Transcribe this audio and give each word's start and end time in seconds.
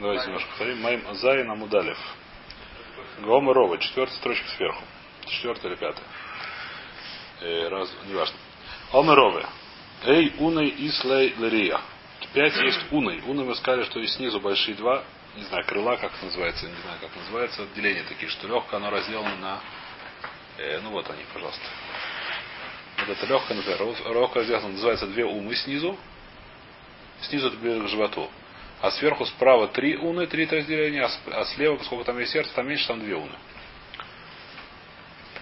Давайте 0.00 0.26
немножко 0.26 0.48
повторим. 0.48 0.80
Майм 0.80 1.14
Зайн 1.14 1.50
Амудалев. 1.50 1.98
Гома 3.20 3.78
четвертая 3.78 4.16
строчка 4.16 4.48
сверху. 4.56 4.82
Четвертая 5.26 5.72
или 5.72 5.78
пятая. 5.78 6.04
Э, 7.42 7.68
раз, 7.68 7.92
неважно. 8.06 8.36
Ома. 8.92 9.46
Эй, 10.04 10.32
уной 10.38 10.74
ислей 10.78 11.34
лерия. 11.36 11.80
Пять 12.32 12.56
есть 12.56 12.80
уной. 12.90 13.20
Уной 13.26 13.44
мы 13.44 13.54
сказали, 13.56 13.84
что 13.84 14.00
есть 14.00 14.14
снизу 14.14 14.40
большие 14.40 14.74
два, 14.74 15.04
не 15.36 15.42
знаю, 15.44 15.66
крыла, 15.66 15.96
как 15.96 16.14
это 16.14 16.24
называется, 16.24 16.66
не 16.66 16.80
знаю, 16.80 16.98
как 17.00 17.14
называется, 17.16 17.62
отделения 17.64 18.04
такие, 18.04 18.30
что 18.30 18.48
легкое, 18.48 18.80
оно 18.80 18.88
разделано 18.88 19.36
на, 19.36 19.60
э, 20.56 20.80
ну 20.80 20.90
вот 20.90 21.10
они, 21.10 21.24
пожалуйста. 21.34 21.64
Вот 23.00 23.08
это 23.10 23.26
легкое, 23.26 23.56
например, 23.56 23.82
легкое 24.14 24.42
разделано, 24.42 24.68
называется 24.68 25.06
две 25.08 25.26
умы 25.26 25.54
снизу, 25.56 25.98
снизу 27.20 27.48
это 27.48 27.56
ближе 27.58 27.84
к 27.84 27.88
животу. 27.88 28.30
А 28.80 28.90
сверху 28.92 29.26
справа 29.26 29.68
три 29.68 29.96
уны, 29.96 30.26
три 30.26 30.46
разделения, 30.46 31.08
а 31.32 31.44
слева, 31.44 31.76
поскольку 31.76 32.04
там 32.04 32.18
есть 32.18 32.32
сердце, 32.32 32.54
там 32.54 32.66
меньше, 32.66 32.86
там 32.86 33.00
две 33.00 33.14
уны. 33.14 33.34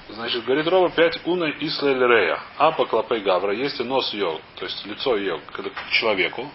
Значит, 0.08 0.44
говорит 0.44 0.66
Роба, 0.66 0.90
пять 0.90 1.20
уны 1.26 1.54
Исла 1.60 1.92
Рея. 1.92 2.40
А 2.56 2.72
по 2.72 2.86
клопей 2.86 3.20
Гавра, 3.20 3.52
если 3.52 3.82
нос 3.82 4.12
ее, 4.12 4.40
то 4.56 4.64
есть 4.64 4.84
лицо 4.86 5.16
ее 5.16 5.38
к 5.52 5.90
человеку, 5.92 6.50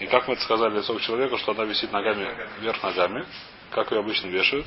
и 0.00 0.06
как 0.06 0.26
мы 0.26 0.34
это 0.34 0.42
сказали 0.42 0.76
лицо 0.78 0.94
к 0.94 1.00
человеку, 1.02 1.38
что 1.38 1.52
она 1.52 1.64
висит 1.64 1.92
ногами 1.92 2.26
вверх 2.60 2.82
ногами, 2.82 3.26
как 3.70 3.92
ее 3.92 4.00
обычно 4.00 4.26
вешают. 4.28 4.66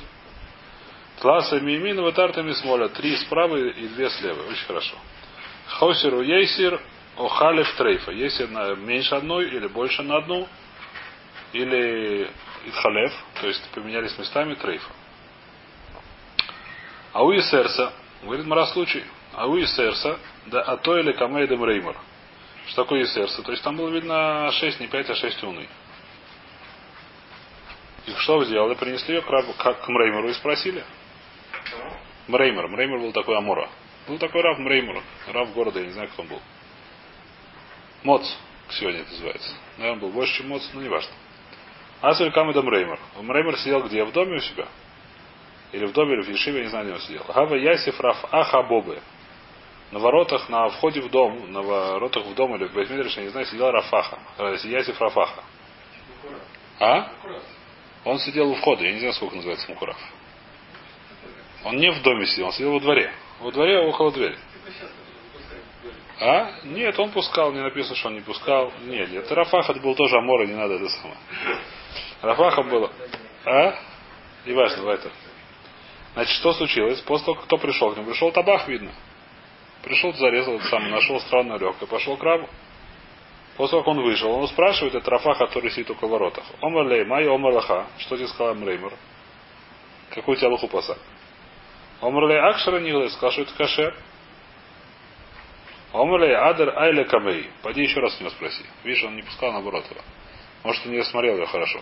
Тласа 1.20 1.60
мимин 1.60 2.00
ватартами 2.00 2.52
смоля. 2.52 2.88
Три 2.88 3.16
справа 3.16 3.56
и 3.56 3.88
две 3.88 4.08
слева. 4.10 4.42
Очень 4.48 4.66
хорошо. 4.66 4.96
Хосеру 5.66 6.22
ейсир 6.22 6.80
охалев 7.16 7.74
трейфа. 7.74 8.12
Если 8.12 8.46
меньше 8.76 9.16
одной 9.16 9.48
или 9.48 9.66
больше 9.66 10.02
на 10.02 10.18
одну, 10.18 10.48
или 11.52 12.30
итхалев, 12.66 13.12
то 13.40 13.46
есть 13.46 13.62
поменялись 13.70 14.16
местами 14.18 14.54
трейфа. 14.54 14.90
А 17.12 17.24
у 17.24 17.32
Исерса, 17.32 17.92
говорит 18.22 18.46
Мара 18.46 18.66
случай, 18.66 19.04
а 19.32 19.46
у 19.46 19.58
Исерса, 19.58 20.18
да 20.46 20.62
а 20.62 20.76
то 20.76 20.98
или 20.98 21.12
камейдем 21.12 21.64
реймор. 21.64 21.96
Что 22.66 22.84
такое 22.84 23.04
Исерса? 23.04 23.42
То 23.42 23.52
есть 23.52 23.64
там 23.64 23.76
было 23.76 23.88
видно 23.88 24.50
6, 24.52 24.80
не 24.80 24.88
5, 24.88 25.10
а 25.10 25.14
6 25.14 25.42
уны. 25.44 25.68
И 28.06 28.12
что 28.18 28.44
сделали? 28.44 28.74
Принесли 28.74 29.16
ее 29.16 29.22
к, 29.22 29.28
рабу, 29.28 29.52
к 29.52 29.88
Мреймеру 29.88 30.28
и 30.28 30.34
спросили. 30.34 30.84
Мреймер. 32.26 32.68
Мреймер 32.68 32.98
был 32.98 33.12
такой 33.12 33.36
Амора. 33.36 33.68
Был 34.06 34.18
такой 34.18 34.42
раб 34.42 34.58
Мреймер. 34.58 35.02
Раб 35.28 35.52
города, 35.52 35.80
я 35.80 35.86
не 35.86 35.92
знаю, 35.92 36.08
кто 36.08 36.22
он 36.22 36.28
был. 36.28 36.42
Моц 38.04 38.26
сегодня 38.70 39.00
это 39.00 39.10
называется. 39.10 39.54
Наверное, 39.76 40.00
был 40.00 40.10
больше, 40.10 40.38
чем 40.38 40.48
Моц, 40.48 40.62
но 40.72 40.82
не 40.82 40.88
важно. 40.88 41.12
Асуль 42.00 42.30
Камеда 42.32 42.62
Мреймер. 42.62 42.98
Мреймер 43.20 43.58
сидел 43.58 43.82
где? 43.82 44.04
В 44.04 44.12
доме 44.12 44.36
у 44.36 44.40
себя? 44.40 44.66
Или 45.72 45.86
в 45.86 45.92
доме, 45.92 46.14
или 46.14 46.22
в 46.22 46.28
Ешиве, 46.28 46.62
не 46.62 46.68
знаю, 46.68 46.86
где 46.86 46.94
он 46.94 47.00
сидел. 47.00 47.24
Гава 47.28 47.54
Ясиф 47.54 48.00
Раф 48.00 48.24
Аха 48.30 48.62
Бобы. 48.62 49.00
На 49.90 49.98
воротах, 49.98 50.48
на 50.48 50.68
входе 50.68 51.00
в 51.00 51.10
дом, 51.10 51.50
на 51.50 51.62
воротах 51.62 52.24
в 52.24 52.34
дом 52.34 52.54
или 52.56 52.64
в 52.64 52.72
Бейтмидриш, 52.72 53.16
я 53.16 53.22
не 53.22 53.28
знаю, 53.30 53.46
сидел 53.46 53.70
Рафаха. 53.70 54.18
Ясиф 54.64 55.00
Рафаха. 55.00 55.42
А? 56.78 57.10
Он 58.04 58.18
сидел 58.18 58.50
у 58.50 58.54
входа, 58.54 58.84
я 58.84 58.92
не 58.92 58.98
знаю, 58.98 59.14
сколько 59.14 59.36
называется 59.36 59.68
Мукурав. 59.70 59.98
Он 61.64 61.76
не 61.76 61.90
в 61.90 62.02
доме 62.02 62.26
сидел, 62.26 62.46
он 62.46 62.52
сидел 62.52 62.72
во 62.72 62.80
дворе. 62.80 63.12
Во 63.40 63.50
дворе 63.50 63.80
около 63.80 64.12
двери. 64.12 64.38
А? 66.20 66.50
Нет, 66.64 66.98
он 66.98 67.10
пускал, 67.10 67.52
не 67.52 67.60
написано, 67.60 67.96
что 67.96 68.08
он 68.08 68.14
не 68.14 68.20
пускал. 68.20 68.72
Нет, 68.84 69.10
нет. 69.10 69.30
Рафаха 69.32 69.72
это 69.72 69.80
был 69.80 69.94
тоже 69.94 70.16
Амора, 70.16 70.46
не 70.46 70.54
надо 70.54 70.74
это 70.74 70.88
самое. 70.88 71.18
Рафаха 72.22 72.62
было. 72.62 72.90
А? 73.44 73.74
Не 74.44 74.52
важно, 74.54 74.82
в 74.82 74.88
этом. 74.88 75.12
Значит, 76.14 76.34
что 76.36 76.52
случилось? 76.52 77.00
После 77.02 77.26
того, 77.26 77.38
кто 77.42 77.58
пришел 77.58 77.92
к 77.92 77.96
нему? 77.96 78.10
Пришел 78.10 78.32
табах, 78.32 78.66
видно. 78.68 78.90
Пришел, 79.82 80.12
зарезал 80.14 80.56
это 80.56 80.66
самое, 80.66 80.90
нашел 80.90 81.20
странную 81.20 81.60
легкое, 81.60 81.88
пошел 81.88 82.16
к 82.16 82.22
рабу. 82.22 82.48
После 83.56 83.72
того, 83.72 83.82
как 83.82 83.88
он 83.88 84.02
вышел, 84.02 84.30
он 84.30 84.46
спрашивает, 84.48 84.94
это 84.94 85.10
Рафа, 85.10 85.34
который 85.34 85.70
сидит 85.70 85.90
около 85.90 86.10
воротах. 86.10 86.44
Омар 86.60 86.86
май 87.06 87.26
лаха. 87.26 87.86
Что 87.98 88.16
тебе 88.16 88.28
сказал 88.28 88.54
Мреймер? 88.54 88.92
Какую 90.10 90.36
у 90.36 90.38
тебя 90.38 90.48
луху 90.48 90.68
паса? 90.68 90.96
Омар 92.00 92.28
лей 92.28 92.38
акшара 92.38 92.80
нилы, 92.80 93.10
сказал, 93.10 93.32
что 93.32 93.42
это 93.42 93.54
кашер. 93.54 93.96
Омар 95.92 96.22
адер 96.22 96.78
айля 96.78 97.04
камей. 97.04 97.50
Пойди 97.62 97.82
еще 97.82 98.00
раз 98.00 98.16
у 98.18 98.20
него 98.20 98.30
спроси. 98.30 98.64
Видишь, 98.84 99.02
он 99.04 99.16
не 99.16 99.22
пускал 99.22 99.52
наоборот 99.52 99.84
его. 99.90 100.00
Может, 100.64 100.86
он 100.86 100.92
не 100.92 100.98
рассмотрел 100.98 101.36
ее 101.36 101.46
хорошо. 101.46 101.80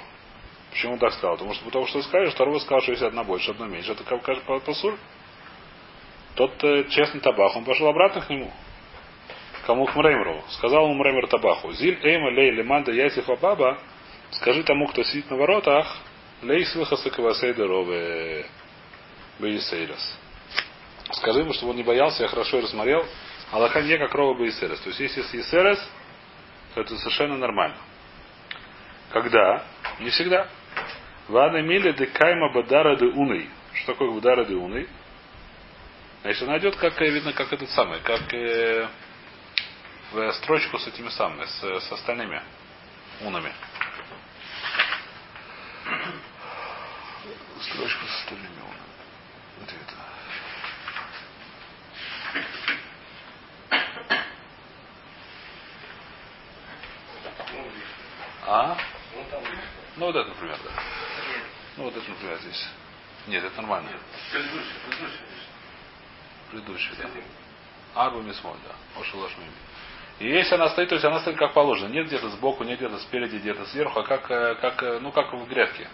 Почему 0.71 0.99
так 0.99 1.13
сказал? 1.15 1.37
Потому 1.37 1.55
что 1.55 1.65
потому 1.65 1.87
что 1.87 2.03
скажешь, 2.03 2.35
второго 2.35 2.59
сказал, 2.59 2.83
что 2.83 2.93
если 2.93 3.07
одна 3.07 3.25
больше, 3.25 3.51
одна 3.51 3.67
меньше. 3.67 3.93
Это 3.93 4.05
как 4.05 4.63
посуль. 4.65 4.97
Тот 6.35 6.63
э, 6.63 6.85
честный 6.91 7.21
табах, 7.21 7.57
он 7.57 7.65
пошел 7.65 7.89
обратно 7.89 8.21
к 8.21 8.29
нему. 8.29 8.53
Кому 9.67 9.87
к 9.87 9.97
Мреймеру? 9.97 10.45
Сказал 10.51 10.85
ему 10.85 10.95
Мреймер 10.95 11.27
табаху. 11.29 11.73
Зиль 11.73 11.99
эйма 12.03 12.31
лей 12.31 12.51
леманда 12.51 12.93
ясиф 12.93 13.27
баба. 13.41 13.79
Скажи 14.33 14.63
тому, 14.65 14.87
кто 14.89 15.03
сидит 15.03 15.31
на 15.31 15.37
воротах, 15.37 15.97
лей 16.43 16.65
слыхаса 16.67 17.11
кавасейдерове 17.11 18.47
бейсейрас. 19.39 20.19
Скажи 21.13 21.41
ему, 21.41 21.53
чтобы 21.53 21.71
он 21.71 21.77
не 21.77 21.83
боялся, 21.83 22.23
я 22.23 22.29
хорошо 22.29 22.61
рассмотрел. 22.61 23.05
Аллаха 23.51 23.81
не 23.81 23.97
как 23.97 24.13
рова 24.15 24.39
бейсерес. 24.39 24.81
То 24.81 24.91
есть, 24.91 25.01
если 25.01 25.23
с 25.23 25.89
то 26.75 26.81
это 26.83 26.97
совершенно 26.99 27.37
нормально. 27.39 27.77
Когда? 29.11 29.65
Не 30.00 30.11
всегда. 30.11 30.49
Вана 31.28 31.62
мили 31.62 31.93
де 31.93 32.06
кайма 32.06 32.53
бадара 32.53 32.97
де 32.97 33.06
уной. 33.06 33.49
Что 33.75 33.93
такое 33.93 34.11
бадара 34.11 34.44
де 34.44 34.55
уной? 34.55 34.89
Значит, 36.22 36.43
она 36.43 36.59
идет 36.59 36.77
как, 36.77 37.00
видно, 37.00 37.33
как 37.33 37.53
этот 37.53 37.71
самый, 37.71 38.00
как 38.00 38.33
э, 38.34 38.89
в 40.12 40.33
строчку 40.33 40.78
с 40.78 40.87
этими 40.89 41.09
самыми, 41.09 41.45
с, 41.45 41.62
с 41.62 41.93
остальными 41.93 42.43
унами. 43.21 43.53
Строчку 47.61 48.06
с 48.06 48.21
остальными 48.22 48.61
унами. 48.61 48.87
Где 49.62 49.77
это? 49.77 49.95
А? 58.47 58.77
Ну 59.97 60.07
вот 60.07 60.17
это, 60.17 60.29
например, 60.29 60.59
да. 60.65 60.71
Ну 61.77 61.84
вот 61.84 61.97
это, 61.97 62.09
например, 62.09 62.39
здесь. 62.41 62.69
Нет, 63.27 63.45
это 63.45 63.57
нормально. 63.61 63.91
Предыдущий, 64.31 64.75
предыдущий. 64.89 65.21
Предыдущий, 66.51 66.91
да. 66.99 68.03
Арбу 68.03 68.21
мисмоль, 68.23 68.57
да. 68.67 69.01
Ошелош 69.01 69.33
мими. 69.39 69.53
И 70.19 70.29
если 70.29 70.55
она 70.55 70.69
стоит, 70.71 70.89
то 70.89 70.95
есть 70.95 71.05
она 71.05 71.21
стоит 71.21 71.37
как 71.37 71.53
положено. 71.53 71.89
Нет 71.89 72.07
где-то 72.07 72.29
сбоку, 72.31 72.65
нет 72.65 72.79
где-то 72.79 72.99
спереди, 73.01 73.37
где-то 73.37 73.67
сверху, 73.67 74.01
а 74.01 74.03
как, 74.03 74.27
как, 74.27 75.03
ну, 75.03 75.12
как 75.12 75.33
в 75.33 75.47
грядке. 75.47 75.89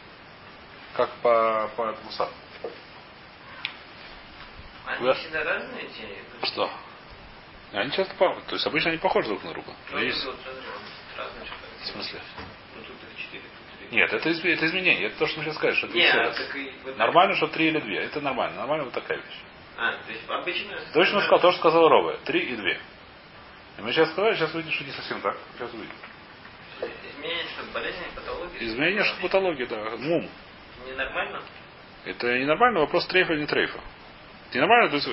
Как 0.94 1.10
по, 1.22 1.70
по 1.76 1.82
этому 1.90 2.10
саду. 2.12 2.32
Они 4.86 5.06
Да. 5.06 5.14
всегда 5.14 5.44
разные 5.44 5.84
эти? 5.84 6.46
Что? 6.46 6.70
Они 7.72 7.90
часто 7.92 8.14
похожи. 8.14 8.40
То 8.46 8.54
есть 8.54 8.66
обычно 8.66 8.90
они 8.90 8.98
похожи 8.98 9.28
друг 9.28 9.42
на 9.42 9.50
друга. 9.50 9.72
Ну, 9.90 9.98
есть... 9.98 10.24
В 10.24 11.86
смысле? 11.86 12.20
Ну 12.76 12.82
тут 12.84 12.96
их 13.10 13.18
четыре, 13.18 13.42
тут 13.42 13.78
три. 13.78 13.81
Нет, 13.92 14.10
это, 14.10 14.28
это 14.30 14.66
изменение. 14.66 15.08
Это 15.08 15.18
то, 15.18 15.26
что 15.26 15.40
нельзя 15.40 15.52
сказать, 15.52 15.76
что 15.76 15.86
это 15.86 15.94
Не, 15.96 16.02
еще 16.02 16.18
а 16.18 16.32
и 16.58 16.72
вот- 16.84 16.96
Нормально, 16.96 17.36
что 17.36 17.48
три 17.48 17.68
или 17.68 17.78
две. 17.78 17.98
Это 17.98 18.22
нормально. 18.22 18.56
Нормально 18.56 18.84
вот 18.84 18.94
такая 18.94 19.18
вещь. 19.18 19.38
А, 19.76 19.92
то 19.92 20.10
есть 20.10 20.22
обычно... 20.28 20.78
Точно 20.94 21.20
сказал 21.20 21.40
то, 21.40 21.50
что 21.52 21.60
сказал 21.60 21.88
Рове. 21.88 22.18
Три 22.24 22.40
и 22.40 22.56
две. 22.56 22.80
И 23.78 23.82
мы 23.82 23.92
сейчас 23.92 24.10
сказали, 24.12 24.34
сейчас 24.34 24.54
увидим, 24.54 24.72
что 24.72 24.84
не 24.84 24.92
совсем 24.92 25.20
так. 25.20 25.36
Сейчас 25.58 25.72
увидим. 25.74 25.94
Изменение, 26.80 27.44
что 27.44 27.72
болезнь, 27.72 27.98
патология. 28.14 28.58
Изменение, 28.66 29.04
что 29.04 29.20
патология, 29.20 29.66
да. 29.66 29.96
Мум. 29.98 30.28
Ненормально? 30.86 31.42
Это 32.06 32.38
ненормально, 32.38 32.80
вопрос 32.80 33.06
трейфа 33.06 33.34
или 33.34 33.42
не 33.42 33.46
трейфа. 33.46 33.78
Ненормально, 34.54 34.88
то 34.88 34.96
есть? 34.96 35.06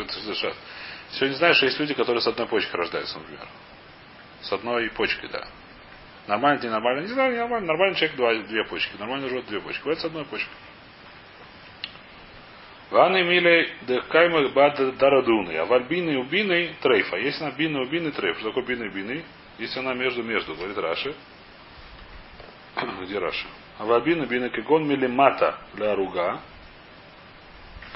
Сегодня 1.11 1.35
знаешь, 1.35 1.57
что 1.57 1.65
есть 1.65 1.79
люди, 1.79 1.93
которые 1.93 2.21
с 2.21 2.27
одной 2.27 2.47
почкой 2.47 2.77
рождаются, 2.77 3.19
например. 3.19 3.47
С 4.41 4.53
одной 4.53 4.89
почкой, 4.91 5.29
да. 5.29 5.47
Нормально, 6.29 6.61
не 6.61 6.69
нормально, 6.69 7.01
не 7.01 7.07
знаю, 7.07 7.31
не 7.31 7.39
нормально. 7.39 7.65
Нормальный 7.65 7.95
человек 7.95 8.15
два, 8.15 8.35
две 8.35 8.63
почки. 8.65 8.95
Нормальный 8.99 9.29
живот 9.29 9.47
две 9.47 9.59
почки. 9.61 9.79
Бывает 9.79 9.99
с 9.99 10.05
одной 10.05 10.25
почкой. 10.25 10.53
Ваны 12.91 13.23
милей 13.23 13.73
дехкаймы 13.87 14.49
бад 14.49 14.75
дарадуны. 14.97 15.57
А 15.57 15.65
вальбины 15.65 16.19
убины 16.19 16.75
трейфа. 16.81 17.17
Если 17.17 17.43
она 17.43 17.55
бины 17.55 17.79
убины 17.79 18.11
трейф. 18.11 18.37
Что 18.37 18.49
такое 18.49 18.63
бины 18.63 18.89
убины? 18.89 19.23
Если 19.57 19.79
она 19.79 19.95
между 19.95 20.21
между, 20.21 20.53
говорит 20.53 20.77
Раши. 20.77 21.15
Где 23.01 23.17
Раши? 23.17 23.47
А 23.79 23.85
вальбины 23.85 24.25
бины 24.25 24.51
кегон 24.51 24.87
милимата 24.87 25.57
для 25.73 25.95
руга. 25.95 26.41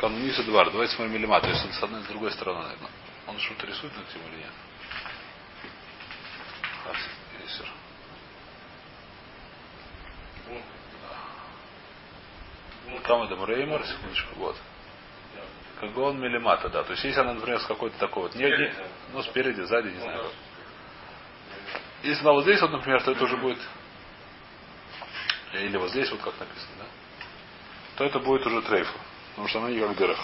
Кануниса 0.01 0.43
двар. 0.43 0.71
Давайте 0.71 0.95
смотрим 0.95 1.13
милимата. 1.13 1.49
Если 1.49 1.69
с 1.69 1.83
одной 1.83 2.01
и 2.01 2.03
с 2.05 2.07
другой 2.07 2.31
стороны, 2.31 2.63
наверное. 2.63 2.89
Он 3.27 3.37
что-то 3.37 3.67
рисует 3.67 3.95
на 3.95 4.03
тему 4.11 4.23
или 4.31 4.37
нет? 4.37 4.53
Хас, 6.83 6.97
кама 13.01 13.27
демреймор, 13.27 13.85
секундочку, 13.85 14.35
вот. 14.35 14.55
Кагон 15.79 16.19
милимата, 16.19 16.69
да. 16.69 16.83
То 16.83 16.91
есть 16.91 17.03
если 17.03 17.19
она, 17.19 17.33
например, 17.33 17.59
с 17.59 17.65
какой-то 17.65 17.97
такой 17.97 18.23
вот, 18.23 18.35
не, 18.35 18.45
не, 18.45 18.73
ну 19.11 19.21
спереди, 19.23 19.61
сзади, 19.61 19.89
не 19.89 19.99
знаю. 19.99 20.25
Если 22.03 22.21
она 22.21 22.33
вот 22.33 22.43
здесь 22.43 22.61
вот, 22.61 22.71
например, 22.71 23.01
то 23.03 23.11
это 23.11 23.23
уже 23.23 23.37
будет 23.37 23.59
или 25.53 25.77
вот 25.77 25.91
здесь 25.91 26.09
вот 26.11 26.21
как 26.21 26.39
написано, 26.39 26.71
да? 26.79 26.85
То 27.95 28.05
это 28.05 28.19
будет 28.19 28.45
уже 28.45 28.61
трейфа. 28.63 28.93
Потому 29.31 29.47
что 29.47 29.59
она 29.59 29.69
не 29.69 29.79
как 29.79 29.95
дырах. 29.95 30.19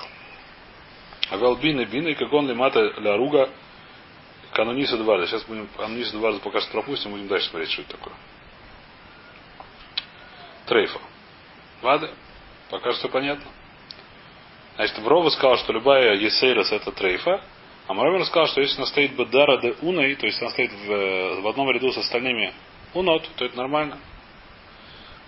А 1.29 1.37
галбины 1.37 1.85
бины, 1.85 2.15
как 2.15 2.33
он 2.33 2.47
лимата 2.47 2.79
ля 2.79 3.15
руга, 3.15 3.49
канониса 4.53 4.97
дварда. 4.97 5.27
Сейчас 5.27 5.43
будем 5.43 5.69
анониса 5.77 6.13
дварда 6.13 6.39
пока 6.39 6.61
что 6.61 6.71
пропустим, 6.71 7.11
будем 7.11 7.27
дальше 7.27 7.49
смотреть, 7.49 7.71
что 7.71 7.83
это 7.83 7.91
такое. 7.97 8.13
Трейфа. 10.65 10.99
Вады? 11.81 12.09
Пока 12.69 12.93
что 12.93 13.09
понятно. 13.09 13.49
Значит, 14.75 14.97
Врова 14.99 15.29
сказал, 15.29 15.57
что 15.57 15.73
любая 15.73 16.15
есейрос 16.15 16.71
это 16.71 16.91
трейфа, 16.91 17.41
а 17.87 17.93
Маровер 17.93 18.23
сказал, 18.25 18.47
что 18.47 18.61
если 18.61 18.77
она 18.77 18.85
стоит 18.85 19.15
бедара 19.15 19.57
де 19.57 19.73
уной, 19.81 20.15
то 20.15 20.25
есть 20.25 20.39
она 20.41 20.51
стоит 20.51 20.71
в, 20.71 21.41
в 21.41 21.47
одном 21.47 21.71
ряду 21.71 21.91
с 21.91 21.97
остальными 21.97 22.53
унот, 22.93 23.27
то 23.35 23.45
это 23.45 23.57
нормально. 23.57 23.97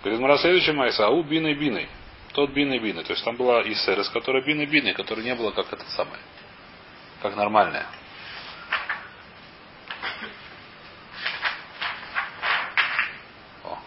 Говорит, 0.02 0.20
Мара 0.20 0.38
следующая 0.38 0.72
майса, 0.72 1.06
ау 1.06 1.22
биной 1.22 1.54
биной. 1.54 1.88
Тот 2.32 2.50
биной 2.50 2.78
биной. 2.78 3.04
То 3.04 3.12
есть 3.12 3.24
там 3.24 3.36
была 3.36 3.62
исерес, 3.62 4.08
которая 4.08 4.42
биной 4.42 4.66
биной, 4.66 4.94
которая 4.94 5.24
не 5.24 5.34
была 5.34 5.52
как 5.52 5.72
это 5.72 5.84
самое. 5.90 6.20
Как 7.20 7.36
нормальная. 7.36 7.86
О. 13.64 13.78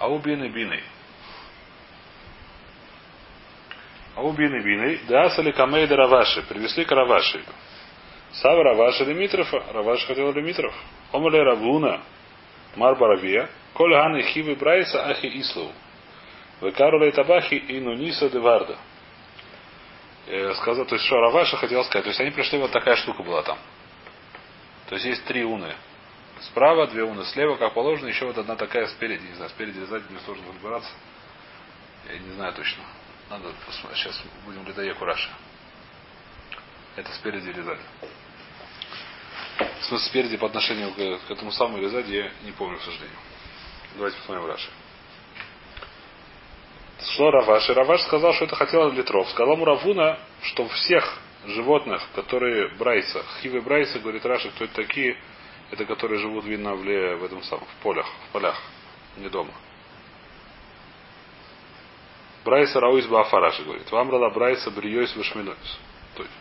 Ау 0.00 0.18
биной 0.18 0.48
биной. 0.48 0.82
Ау 4.16 4.32
биной 4.32 4.62
биной. 4.62 5.00
Да 5.08 5.24
асали 5.24 5.52
камей 5.52 5.86
раваши. 5.86 6.42
Привезли 6.42 6.84
к 6.84 6.92
раваши. 6.92 7.44
Сава 8.32 8.62
раваши 8.62 9.04
лимитрофа. 9.04 9.62
Раваши 9.72 10.06
хотел 10.06 10.32
лимитров. 10.32 10.74
Омале 11.12 11.42
равуна. 11.42 12.02
Марбаравия. 12.76 13.48
Коль 13.74 13.92
ганы 13.92 14.22
хивы 14.22 14.54
брайса 14.54 15.04
ахи 15.06 15.26
ислу. 15.40 15.70
Векарулей 16.60 17.12
табахи 17.12 17.54
и 17.54 17.80
нуниса 17.80 18.28
деварда. 18.30 18.76
Сказал, 20.54 20.86
то 20.86 20.94
есть 20.94 21.04
что 21.04 21.16
Раваша 21.16 21.56
хотел 21.58 21.84
сказать. 21.84 22.04
То 22.04 22.08
есть 22.10 22.20
они 22.20 22.30
пришли, 22.30 22.58
вот 22.58 22.70
такая 22.70 22.96
штука 22.96 23.22
была 23.22 23.42
там. 23.42 23.58
То 24.88 24.94
есть 24.94 25.04
есть 25.06 25.24
три 25.26 25.44
уны. 25.44 25.74
Справа, 26.40 26.86
две 26.86 27.02
уны 27.02 27.24
слева, 27.24 27.56
как 27.56 27.74
положено, 27.74 28.08
еще 28.08 28.26
вот 28.26 28.38
одна 28.38 28.56
такая 28.56 28.86
спереди, 28.86 29.22
не 29.22 29.34
знаю, 29.34 29.50
спереди 29.50 29.78
или 29.78 29.84
сзади, 29.84 30.04
мне 30.10 30.18
сложно 30.20 30.44
разбираться. 30.48 30.90
Я 32.10 32.18
не 32.18 32.30
знаю 32.32 32.52
точно. 32.54 32.82
Надо 33.30 33.52
посмотреть. 33.66 34.02
Сейчас 34.02 34.22
будем 34.44 34.66
ледоеку 34.66 35.04
Раши. 35.04 35.30
Это 36.96 37.12
спереди 37.12 37.48
или 37.48 37.60
сзади. 37.60 37.80
В 39.80 39.84
смысле, 39.86 40.08
спереди 40.08 40.36
по 40.36 40.46
отношению 40.46 40.92
к, 40.92 41.26
к 41.26 41.30
этому 41.30 41.52
самому 41.52 41.78
или 41.78 41.88
сзади, 41.88 42.12
я 42.12 42.30
не 42.44 42.52
помню, 42.52 42.78
к 42.78 42.82
сожалению. 42.82 43.18
Давайте 43.96 44.16
посмотрим 44.18 44.46
Раши. 44.46 44.70
Шло 47.16 47.30
Раваш, 47.30 47.68
и 47.68 47.72
Раваш 47.72 48.02
сказал, 48.02 48.32
что 48.34 48.46
это 48.46 48.56
хотел 48.56 48.90
Литров. 48.90 49.28
Сказал 49.30 49.54
ему 49.54 49.64
Равуна, 49.64 50.18
что 50.42 50.66
всех 50.68 51.18
животных, 51.46 52.02
которые 52.14 52.68
брайса, 52.76 53.22
хивы 53.40 53.60
брайса, 53.60 53.98
говорит 53.98 54.24
Раши, 54.24 54.50
кто 54.50 54.64
это 54.64 54.74
такие, 54.74 55.16
это 55.70 55.84
которые 55.84 56.18
живут 56.20 56.44
видно 56.44 56.74
в, 56.74 56.82
в 56.82 57.24
этом 57.24 57.42
самом, 57.42 57.66
в 57.66 57.82
полях, 57.82 58.06
в 58.28 58.32
полях, 58.32 58.60
не 59.16 59.28
дома. 59.28 59.52
Брайса 62.44 62.80
Рауис 62.80 63.06
Баафараши 63.06 63.62
говорит. 63.62 63.90
Вам 63.90 64.10
рала 64.10 64.30
Брайса 64.30 64.70
Бриойс 64.70 65.14
Вашминойс. 65.16 65.78
То 66.16 66.22
есть, 66.22 66.34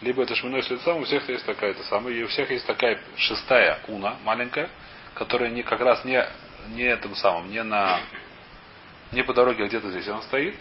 либо 0.00 0.22
это 0.22 0.34
шминой 0.34 0.62
лицом, 0.68 1.02
у 1.02 1.04
всех 1.04 1.28
есть 1.28 1.44
такая 1.44 1.72
это 1.72 1.82
самая, 1.84 2.14
и 2.14 2.22
у 2.22 2.28
всех 2.28 2.50
есть 2.50 2.66
такая 2.66 3.00
шестая 3.16 3.80
уна, 3.88 4.16
маленькая, 4.24 4.70
которая 5.14 5.50
не 5.50 5.62
как 5.62 5.80
раз 5.80 6.04
не 6.04 6.24
не 6.68 6.84
этим 6.84 7.14
самым, 7.16 7.50
не 7.50 7.62
на 7.62 8.00
не 9.12 9.24
по 9.24 9.34
дороге, 9.34 9.64
а 9.64 9.66
где-то 9.66 9.90
здесь 9.90 10.06
она 10.08 10.22
стоит. 10.22 10.54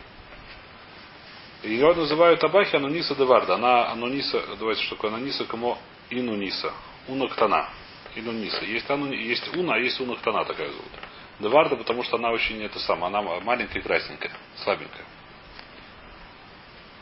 Ее 1.63 1.94
называют 1.94 2.44
Абахи 2.44 2.77
Ануниса 2.77 3.15
Деварда. 3.15 3.56
Она 3.56 3.91
Ануниса, 3.91 4.41
давайте 4.57 4.81
что 4.83 4.95
такое 4.95 5.12
Ануниса, 5.12 5.45
кому 5.45 5.77
Инуниса. 6.09 6.74
Уна 7.07 7.69
Инуниса. 8.15 8.63
Есть, 8.65 8.89
ану, 8.89 9.12
есть 9.12 9.56
Уна, 9.56 9.75
а 9.75 9.77
есть 9.77 10.00
Уна 10.00 10.15
такая 10.15 10.69
зовут. 10.69 10.91
Деварда, 11.39 11.75
потому 11.75 12.03
что 12.03 12.18
она 12.18 12.31
очень 12.31 12.62
это 12.63 12.80
самое, 12.80 13.07
она 13.07 13.21
маленькая 13.41 13.80
и 13.80 13.81
красненькая, 13.81 14.31
слабенькая. 14.63 15.06